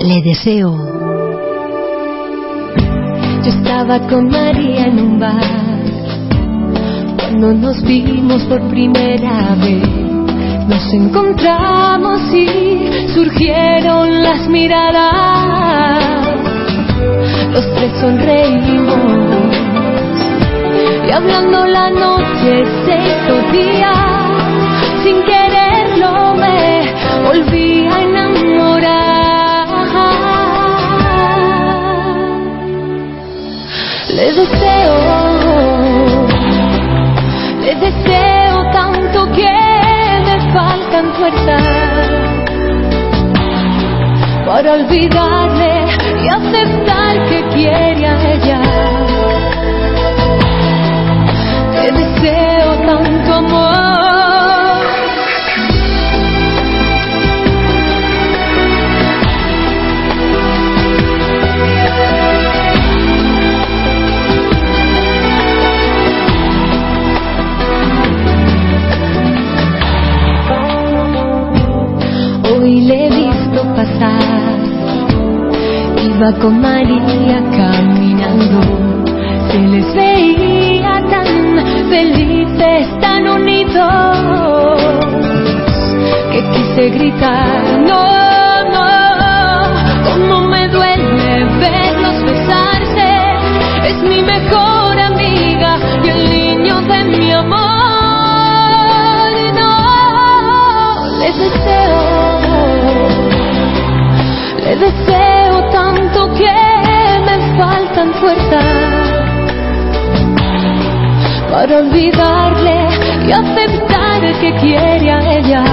[0.00, 0.76] Le deseo.
[3.42, 5.80] Yo estaba con María en un bar
[7.16, 9.88] cuando nos vimos por primera vez.
[10.68, 16.04] Nos encontramos y surgieron las miradas.
[17.50, 19.37] Los tres sonreímos
[21.08, 23.92] y hablando la noche se hizo día.
[25.02, 26.92] Sin quererlo me
[27.24, 29.68] volví a enamorar.
[34.16, 34.96] Le deseo,
[37.62, 39.54] le deseo tanto que
[40.26, 41.62] me faltan fuerzas
[44.44, 45.86] para olvidarle
[46.22, 48.97] y aceptar que quiere a ella.
[52.86, 53.78] Tanto amor.
[72.50, 74.58] Hoy le he visto pasar,
[76.02, 78.60] iba con María caminando,
[79.50, 80.57] se les veía
[81.64, 84.78] felices, tan unidos,
[86.32, 88.04] que quise gritar, no,
[88.74, 88.86] no,
[90.04, 93.10] como me duele verlos besarse,
[93.84, 97.58] es mi mejor amiga y el niño de mi amor,
[99.60, 103.08] no, les deseo,
[104.64, 106.54] le deseo tanto que
[107.26, 108.97] me faltan fuerzas
[111.58, 112.88] para olvidarle
[113.26, 115.64] y aceptar que quiere a ella.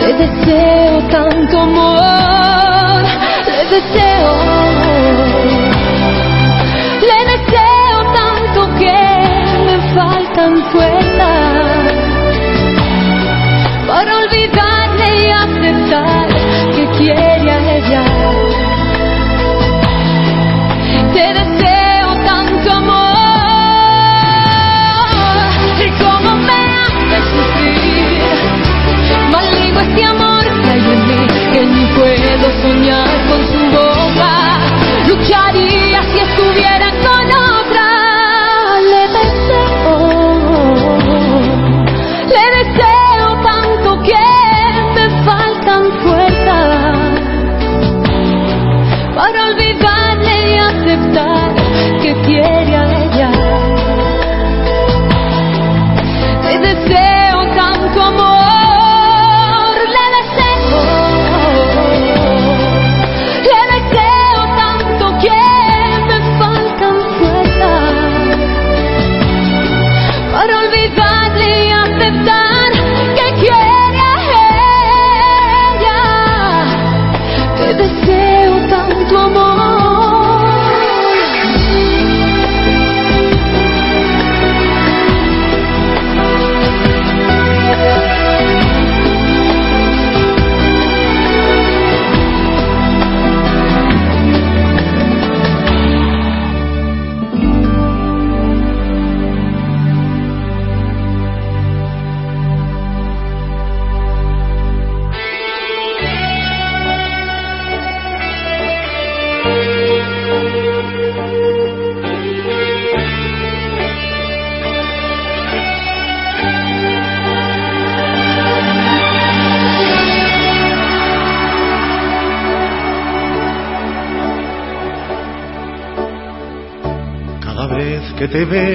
[0.00, 3.02] Te deseo tanto amor,
[3.46, 4.32] le deseo,
[7.10, 9.00] le deseo tanto que
[9.66, 11.92] me faltan fuerzas
[13.86, 16.28] para olvidarle y aceptar
[16.74, 17.31] que quiere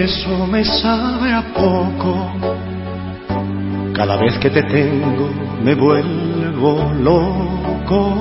[0.08, 2.32] te beso me sabe a poco.
[3.94, 5.30] Cada vez que te tengo
[5.64, 8.14] me vuelvo loco.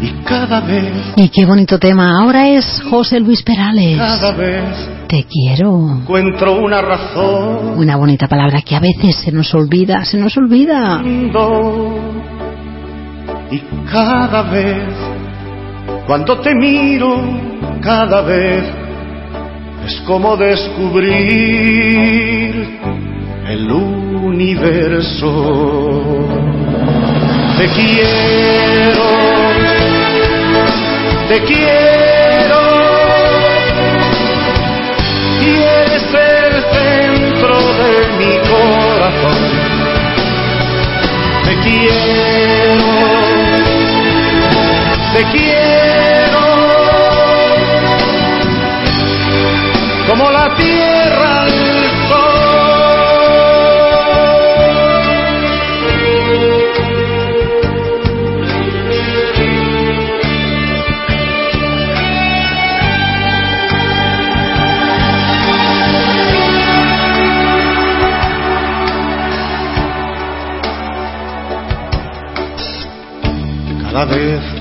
[0.00, 2.20] Y cada vez, Y qué bonito tema.
[2.22, 3.98] Ahora es José Luis Perales.
[3.98, 4.64] cada vez
[5.08, 5.98] Te quiero.
[6.00, 7.76] encuentro una razón.
[7.78, 11.02] Una bonita palabra que a veces se nos olvida, se nos olvida.
[13.50, 13.58] Y
[13.90, 14.84] cada vez,
[16.06, 17.16] cuando te miro,
[17.82, 18.64] cada vez
[19.88, 21.08] es como descubrir
[23.48, 25.30] el universo.
[27.56, 29.08] Te quiero,
[31.28, 32.60] te quiero,
[35.40, 39.42] y eres el centro de mi corazón.
[41.46, 42.76] Te quiero,
[45.14, 45.77] te quiero.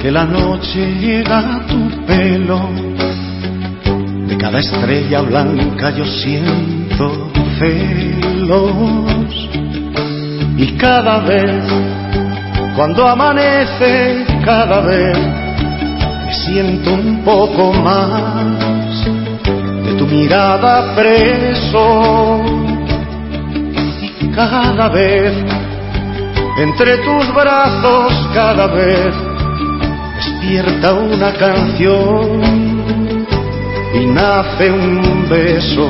[0.08, 2.70] Que la noche llega tu pelo,
[4.26, 7.30] de cada estrella blanca yo siento
[7.60, 9.50] celos.
[10.56, 11.62] Y cada vez,
[12.78, 15.18] cuando amanece, cada vez
[16.26, 19.04] me siento un poco más
[19.84, 22.42] de tu mirada preso.
[24.22, 25.34] Y cada vez,
[26.60, 29.27] entre tus brazos, cada vez
[30.48, 32.42] despierta una canción
[33.94, 35.90] y nace un beso.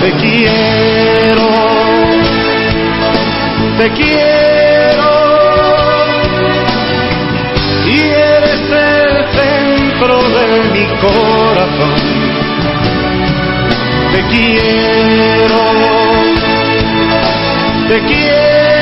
[0.00, 1.48] Te quiero,
[3.76, 5.10] te quiero,
[7.86, 11.94] y eres el centro de mi corazón.
[14.12, 15.62] Te quiero,
[17.88, 18.79] te quiero,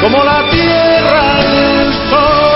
[0.00, 2.50] como la tierra al sol.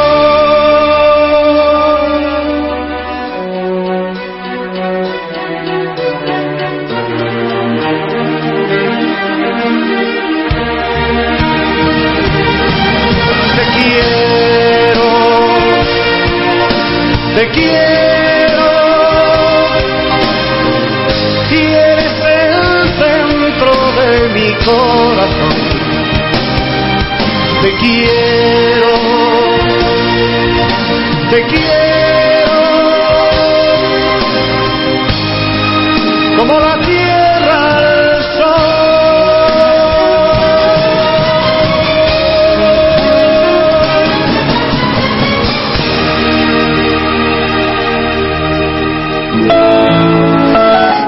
[13.56, 15.10] Te quiero,
[17.36, 18.70] te quiero,
[21.50, 22.54] y eres el
[22.98, 25.43] centro de mi corazón.
[27.64, 28.88] Te quiero,
[31.30, 32.52] te quiero,
[36.36, 38.04] como la tierra al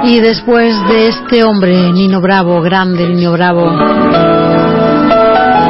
[0.04, 3.66] Y después de este hombre, Nino Bravo, grande Nino Bravo,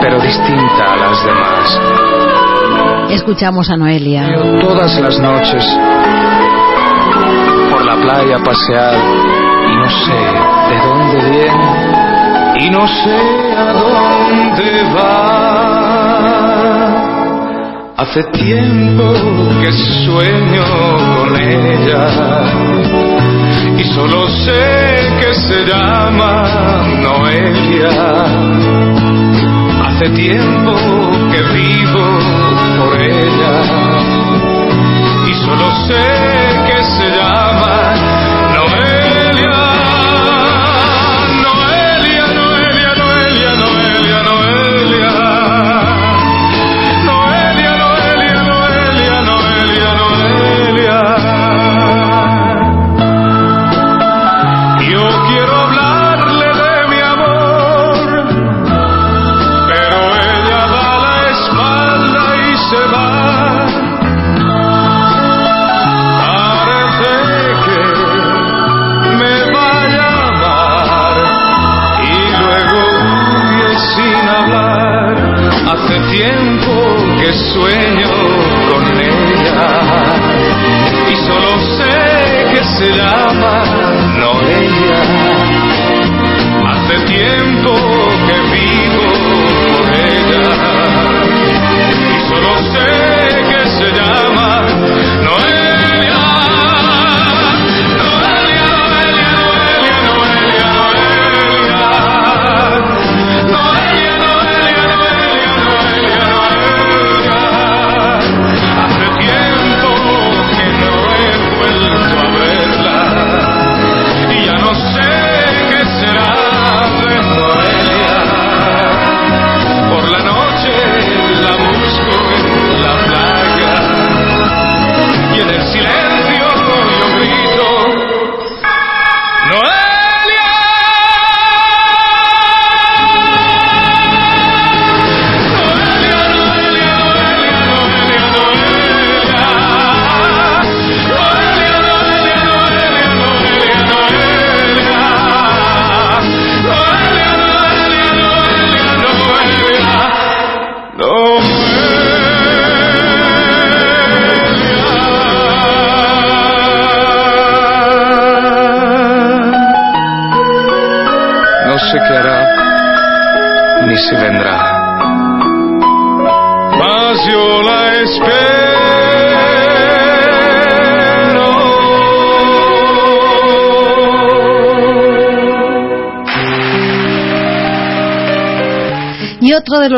[0.09, 1.81] pero distinta a las demás.
[3.11, 4.29] escuchamos a Noelia.
[4.61, 5.67] Todas las noches
[7.73, 8.95] por la playa pasear
[9.69, 10.15] y no sé
[10.69, 11.69] de dónde viene
[12.61, 13.19] y no sé
[13.57, 15.77] a dónde va.
[17.97, 19.13] Hace tiempo
[19.61, 19.73] que
[20.05, 20.63] sueño
[21.17, 22.07] con ella
[23.77, 27.47] y solo sé que se llama Noelia.
[29.97, 30.75] Hace tiempo
[31.33, 32.19] que vivo
[32.77, 33.63] por ella.
[35.27, 36.05] Y solo sé
[36.67, 38.06] que se llama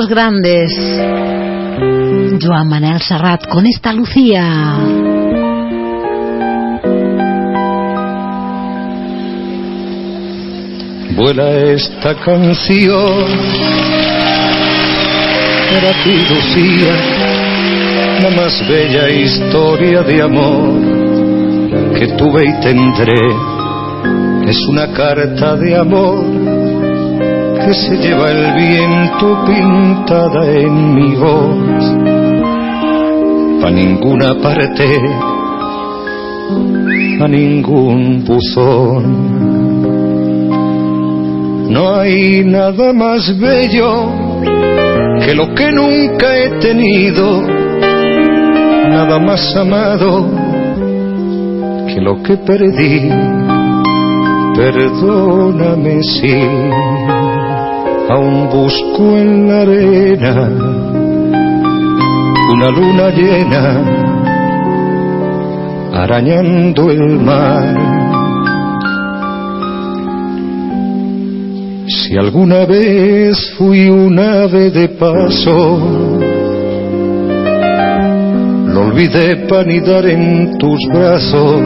[0.09, 0.73] grandes,
[2.41, 4.77] Joan Manel Serrat, con esta Lucía.
[11.15, 13.27] Vuela esta canción
[15.75, 16.95] para ti, Lucía,
[18.23, 20.99] la más bella historia de amor
[21.99, 24.49] que tuve y tendré.
[24.49, 26.38] Es una carta de amor
[27.69, 31.85] que se lleva el viento pintada en mi voz.
[33.63, 34.87] A ninguna parte,
[37.21, 39.05] a ningún buzón.
[41.71, 44.13] No hay nada más bello
[45.27, 47.43] que lo que nunca he tenido,
[48.89, 50.27] nada más amado
[51.87, 53.11] que lo que perdí.
[54.57, 56.33] Perdóname si
[58.09, 60.89] aún busco en la arena
[62.59, 64.09] una luna llena
[65.93, 67.77] arañando el mar.
[71.87, 75.79] Si alguna vez fui un ave de paso,
[78.67, 81.61] lo olvidé para anidar en tus brazos.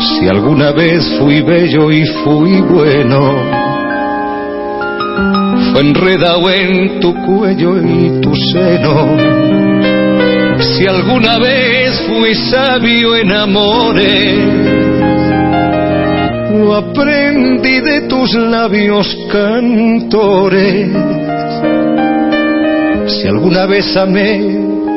[0.00, 3.61] Si alguna vez fui bello y fui bueno,
[5.80, 9.16] enredado en tu cuello y tu seno.
[10.58, 14.38] Si alguna vez fui sabio en amores,
[16.52, 20.88] lo aprendí de tus labios cantores.
[23.06, 24.40] Si alguna vez amé,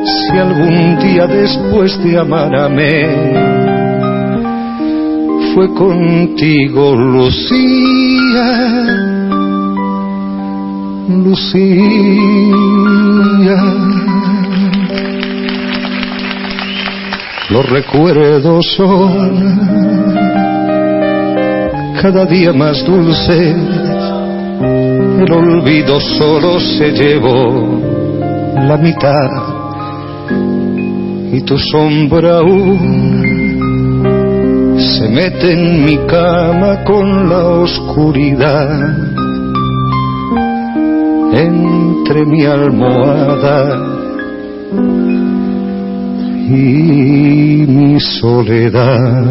[0.05, 3.07] si algún día después de amar amé,
[5.53, 8.45] fue contigo, Lucía,
[11.07, 11.65] Lucía.
[17.49, 19.55] Los recuerdos son
[22.01, 23.55] cada día más dulces,
[25.19, 27.79] el olvido solo se llevó
[28.67, 29.29] la mitad
[31.31, 33.45] y tu sombra aún
[34.79, 39.14] se mete en mi cama con la oscuridad
[41.35, 43.77] entre mi almohada
[46.47, 49.25] y mi soledad.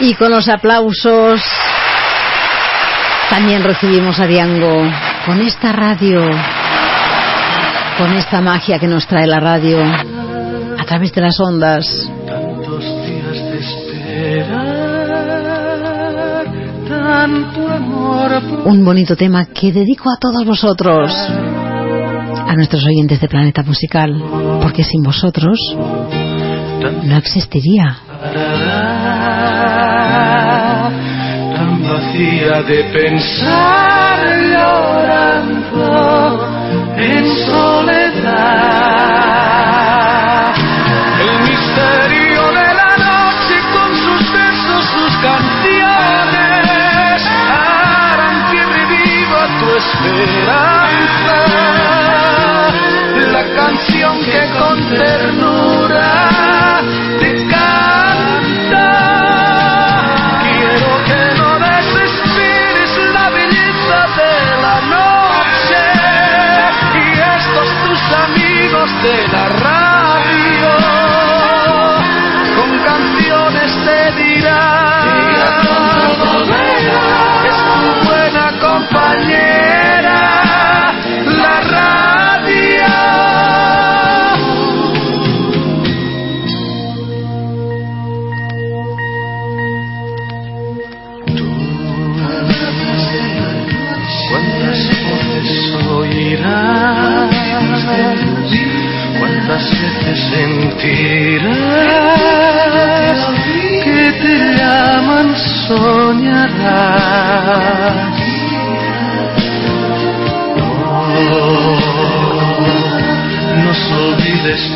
[0.00, 1.42] Y con los aplausos
[3.28, 6.20] también recibimos a Diango con esta radio,
[7.98, 11.86] con esta magia que nos trae la radio a través de las ondas.
[12.26, 14.86] Tantos días de esperar,
[16.88, 18.32] tanto amor
[18.64, 24.22] Un bonito tema que dedico a todos vosotros, a nuestros oyentes de Planeta Musical,
[24.62, 25.58] porque sin vosotros
[27.04, 27.98] no existiría.
[31.54, 34.09] tan vacía de pensar
[34.52, 35.88] llorando
[36.96, 38.90] en soledad.
[41.20, 47.18] El misterio de la noche con sus besos, sus canciones
[47.50, 51.38] harán que reviva tu esperanza.
[53.32, 55.49] La canción que con ternura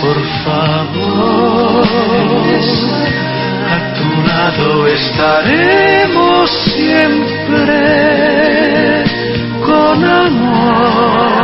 [0.01, 1.85] por favor.
[3.71, 7.75] A tu lado estaremos siempre
[9.65, 11.43] con amor.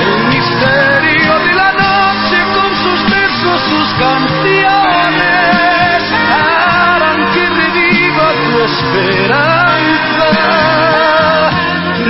[0.00, 5.98] El misterio de la noche con sus versos, sus canciones
[6.32, 10.28] harán que reviva tu esperanza.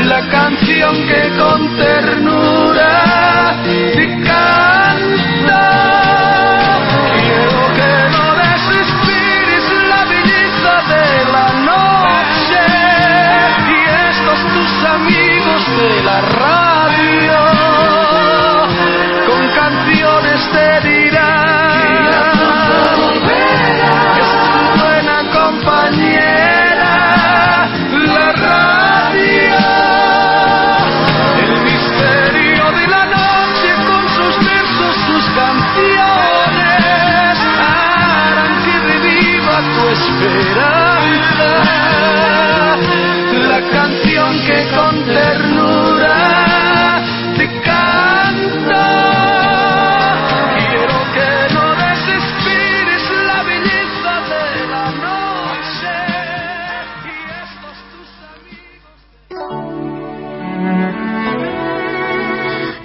[0.05, 1.77] La canción que con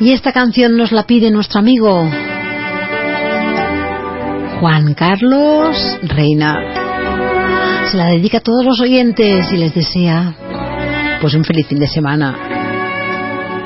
[0.03, 2.05] Y esta canción nos la pide nuestro amigo
[4.59, 6.57] Juan Carlos Reina.
[7.89, 10.35] Se la dedica a todos los oyentes y les desea
[11.21, 12.35] pues un feliz fin de semana.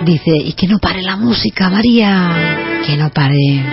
[0.05, 3.65] Dice, y que no pare la música, María, que no pare.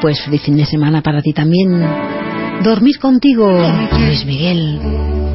[0.00, 1.68] Pues feliz fin de semana para ti también.
[2.64, 3.50] Dormir contigo,
[3.98, 5.31] Luis Miguel.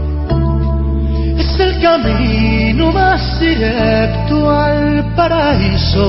[1.81, 6.07] Camino más directo al paraíso.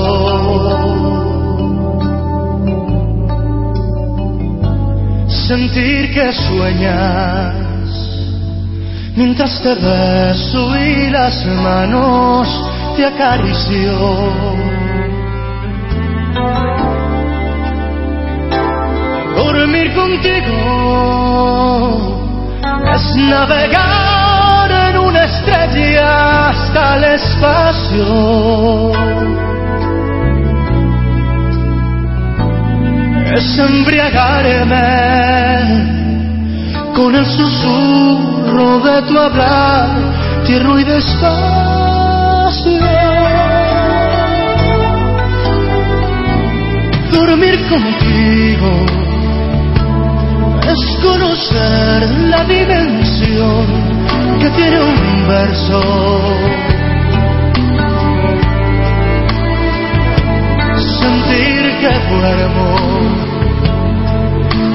[5.47, 7.55] Sentir que sueñas
[9.15, 12.47] mientras te beso y las manos
[12.95, 13.93] te acaricio.
[19.35, 20.57] Dormir contigo
[22.93, 24.08] es navegar
[25.75, 28.91] hasta el espacio.
[33.35, 34.81] Es embriagarme
[36.95, 39.89] con el susurro de tu hablar,
[40.45, 41.29] tierno y despacio.
[47.11, 48.85] Dormir contigo
[50.67, 53.98] es conocer la dimensión
[54.39, 55.81] que tiene un verso.
[60.99, 62.69] Sentir que duermo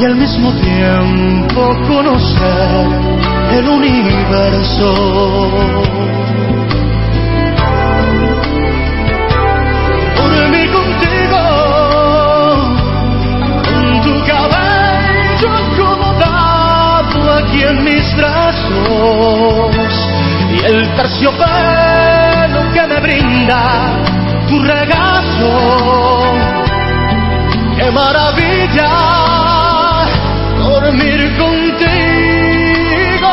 [0.00, 2.86] y al mismo tiempo conocer
[3.52, 4.94] el universo.
[20.66, 23.92] El terciopelo que me brinda
[24.48, 26.32] tu regazo.
[27.76, 29.34] ¡Qué maravilla!
[30.80, 33.32] dormir contigo.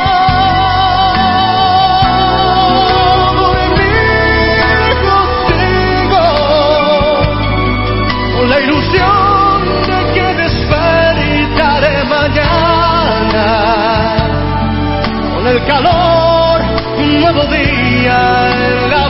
[3.40, 6.24] Dormir contigo.
[8.36, 9.56] Con la ilusión
[9.88, 13.48] de que despertaré mañana.
[15.34, 16.31] Con el calor,
[17.12, 19.01] un nuevo día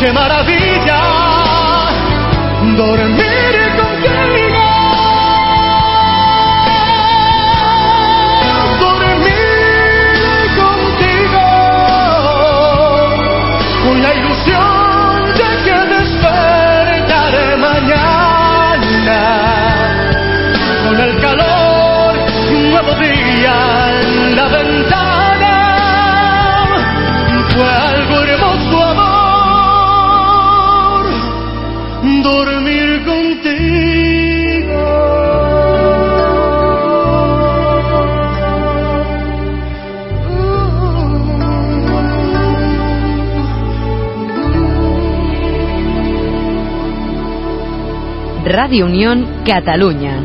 [0.00, 0.59] que maravilha!
[48.62, 50.20] Radio Unión Cataluña.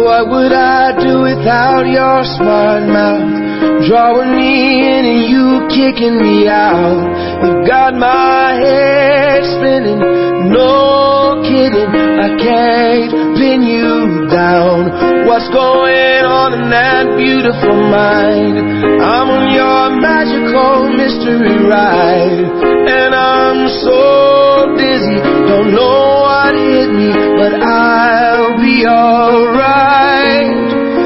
[0.00, 3.86] What would I do without your smart mouth?
[3.86, 7.04] Drawing me in and you kicking me out.
[7.44, 10.00] You got my head spinning,
[10.48, 11.92] no kidding.
[12.24, 18.58] I can't pin you What's going on in that beautiful mind?
[18.58, 22.50] I'm on your magical mystery ride,
[22.90, 30.58] and I'm so dizzy, don't know what hit me, but I'll be alright.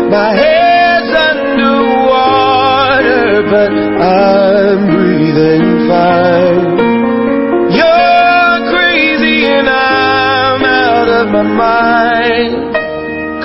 [0.09, 2.73] My head's underwater,
[3.53, 3.69] but
[4.01, 6.73] I'm breathing fine.
[7.69, 12.86] You're crazy and I'm out of my mind.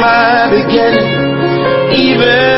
[0.00, 1.10] my beginning.
[1.92, 2.57] Even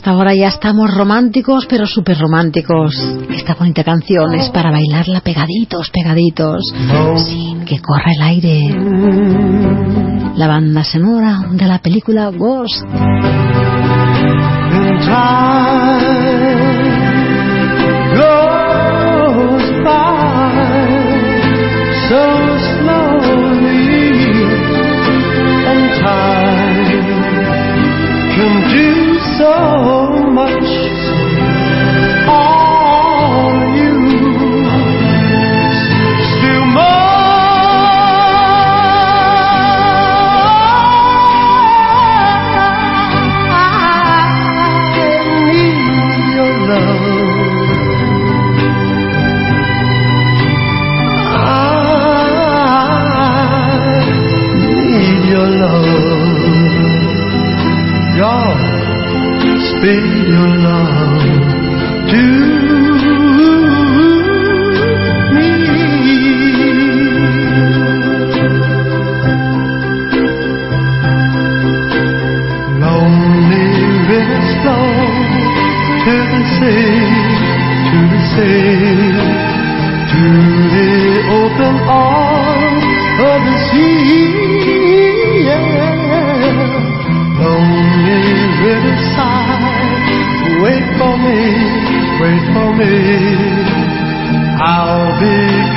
[0.00, 2.96] Esta hora ya estamos románticos, pero súper románticos.
[3.28, 6.62] Esta bonita canción es para bailarla pegaditos, pegaditos,
[7.26, 8.74] sin que corra el aire.
[10.36, 12.82] La banda sonora de la película Ghost.
[22.08, 22.22] So
[22.58, 23.79] slowly,
[30.40, 30.70] much
[32.26, 33.92] for you.
[36.32, 36.82] Still more
[45.52, 47.04] need your love.
[51.18, 51.30] I
[54.62, 55.79] need your love.
[80.10, 80.28] To
[80.76, 80.92] the
[81.40, 82.84] open arms
[83.20, 84.29] of the sea.
[95.20, 95.69] Be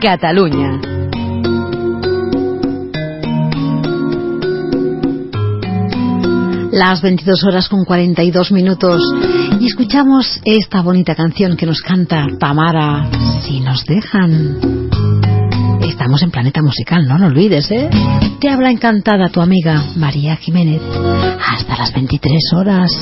[0.00, 0.80] Cataluña.
[6.70, 9.02] Las 22 horas con 42 minutos
[9.58, 13.08] y escuchamos esta bonita canción que nos canta Tamara,
[13.42, 14.58] si nos dejan.
[15.80, 17.90] Estamos en Planeta Musical, no lo olvides, ¿eh?
[18.40, 20.80] Te habla encantada tu amiga María Jiménez.
[21.44, 22.92] Hasta las 23 horas.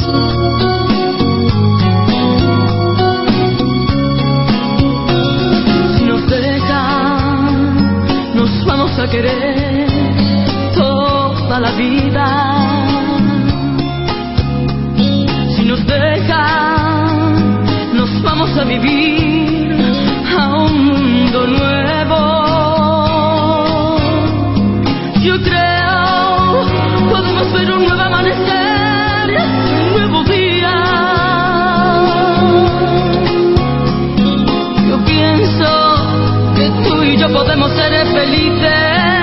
[8.96, 9.86] Vamos a querer
[10.74, 12.26] toda la vida.
[15.54, 17.64] Si nos dejan,
[17.94, 19.76] nos vamos a vivir
[20.38, 22.16] a un mundo nuevo.
[25.20, 26.64] Yo creo
[27.10, 28.65] podemos ver un nuevo amanecer,
[37.18, 39.15] yo podemos ser felices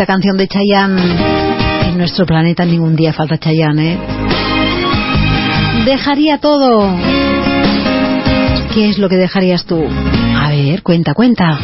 [0.00, 1.02] bonita canción de Chayanne.
[1.88, 3.98] En nuestro planeta ningún día falta Chayanne, ¿eh?
[5.84, 6.96] Dejaría todo.
[8.72, 9.84] ¿Qué es lo que dejarías tú?
[10.38, 11.58] A ver, cuenta, cuenta.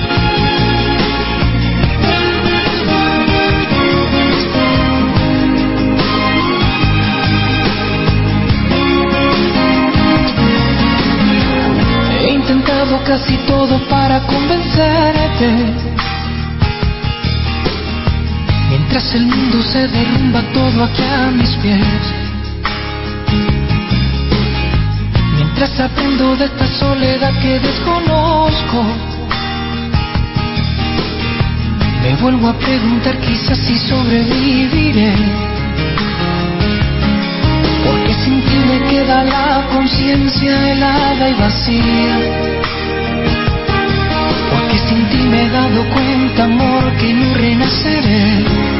[12.20, 15.95] He intentado casi todo para convencerte.
[18.96, 22.02] Mientras el mundo se derrumba todo aquí a mis pies.
[25.34, 28.86] Mientras aprendo de esta soledad que desconozco.
[32.02, 35.12] Me vuelvo a preguntar quizás si sobreviviré.
[37.84, 42.18] Porque sin ti me queda la conciencia helada y vacía.
[44.52, 48.75] Porque sin ti me he dado cuenta, amor, que no renaceré.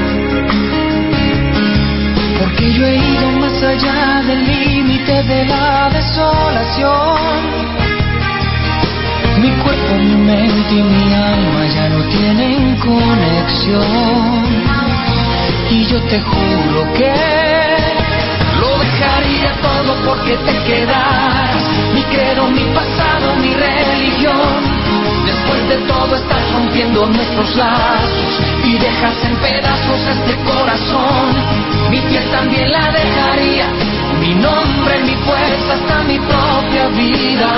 [2.39, 7.17] Porque yo he ido más allá del límite de la desolación.
[9.41, 14.45] Mi cuerpo, mi mente y mi alma ya no tienen conexión.
[15.71, 17.13] Y yo te juro que
[18.61, 21.63] lo dejaría todo porque te quedaras.
[21.95, 24.65] Mi credo, mi pasado, mi religión.
[25.27, 31.35] Después de todo estás rompiendo nuestros lazos y dejas en pedazos este corazón.
[31.91, 33.67] Mi piel también la dejaría,
[34.21, 37.53] mi nombre, mi fuerza, hasta mi propia vida.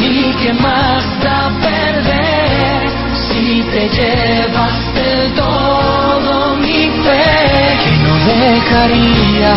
[0.00, 2.90] ¿Y qué más da perder
[3.28, 7.78] si te llevas del todo mi fe?
[7.84, 9.56] Que no dejaría.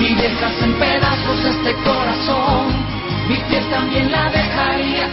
[0.00, 2.72] y dejas en pedazos este corazón.
[3.28, 5.08] Mi piel también la dejaría.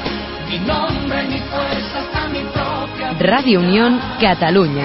[0.49, 4.83] Mi nombre, mi fuerza, hasta mi propia Radio Unión Cataluña.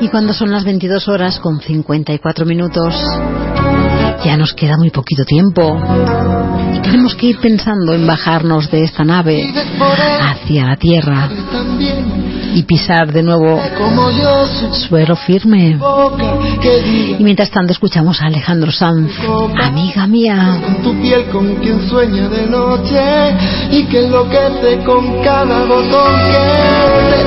[0.00, 2.94] Y cuando son las 22 horas con 54 minutos,
[4.24, 5.80] ya nos queda muy poquito tiempo.
[6.74, 9.52] Y tenemos que ir pensando en bajarnos de esta nave
[10.20, 11.30] hacia la Tierra
[12.56, 13.60] y pisar de nuevo
[14.88, 15.78] suelo firme.
[17.18, 19.12] Y mientras tanto escuchamos a Alejandro Sanz,
[19.62, 20.58] amiga mía.
[20.64, 23.36] con tu piel con quien sueña de noche
[23.70, 27.26] y que enloquece con cada botón que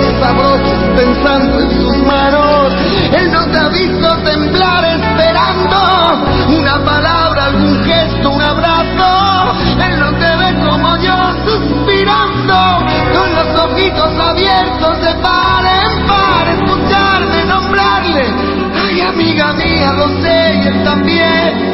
[0.95, 2.73] pensando en sus manos.
[3.13, 9.53] Él no te ha visto temblar esperando una palabra, algún gesto, un abrazo.
[9.79, 11.15] Él no te ve como yo
[11.45, 12.88] suspirando
[13.89, 18.25] ojitos abiertos de par en par, escucharme, nombrarle.
[18.75, 21.69] Ay, amiga mía, lo sé y él también.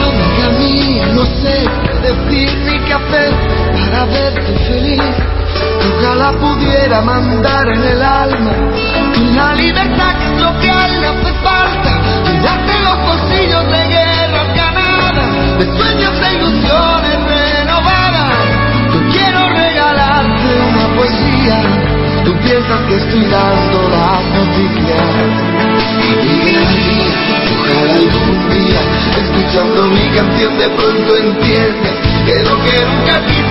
[0.00, 3.32] Amiga mía, no sé qué decir ni qué hacer
[3.72, 5.21] para verte feliz.
[6.12, 8.52] Ojalá pudiera mandar en el alma
[9.34, 12.02] la libertad que es lo que a él hace falta.
[12.84, 18.30] Los bolsillos de guerras ganadas, de sueños e ilusiones renovadas.
[18.92, 21.62] Yo quiero regalarte una poesía.
[22.26, 25.00] Tú piensas que estoy dando las noticias.
[27.56, 28.80] Ojalá algún día,
[29.16, 31.94] escuchando mi canción de pronto entiendas
[32.26, 33.41] que lo que nunca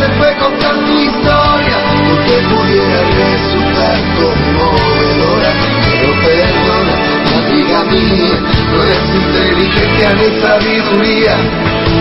[4.22, 5.52] conmovedora.
[5.84, 6.96] Pero perdona,
[7.38, 8.34] amiga mía,
[8.72, 11.36] no es inteligencia ni sabiduría.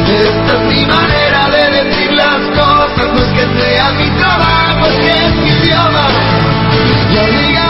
[0.09, 4.97] Esta es mi manera de decir las cosas, no es que sea mi trabajo, es
[4.99, 6.07] que es mi idioma.
[7.13, 7.70] Y amiga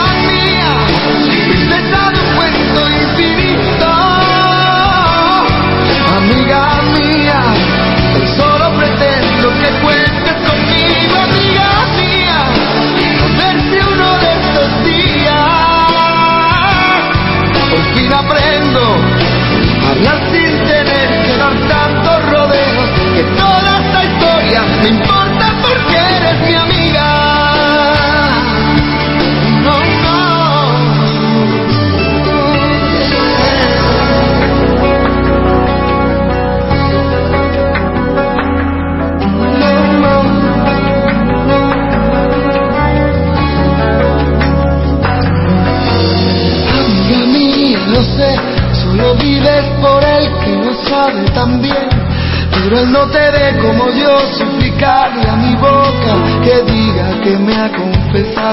[24.51, 25.30] esta historia me importa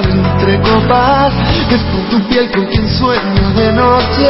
[0.05, 1.33] entre copas,
[1.69, 4.29] es por tu piel con quien sueño de noche.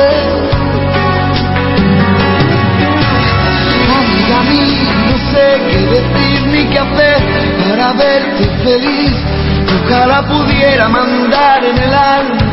[3.98, 7.22] Amiga mí, no sé qué decir ni qué hacer
[7.69, 9.14] para verte feliz.
[9.84, 12.48] Ojalá pudiera mandar en el alma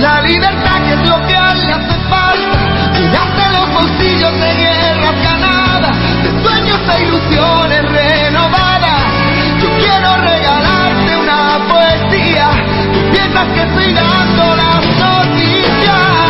[0.00, 2.92] la libertad que es lo que a le hace falta.
[2.94, 5.90] Llenaste los bolsillos de guerra ganada,
[6.22, 9.04] de sueños e ilusiones renovadas.
[9.60, 10.67] Yo quiero regalar
[13.38, 16.27] las que sigan las noticias.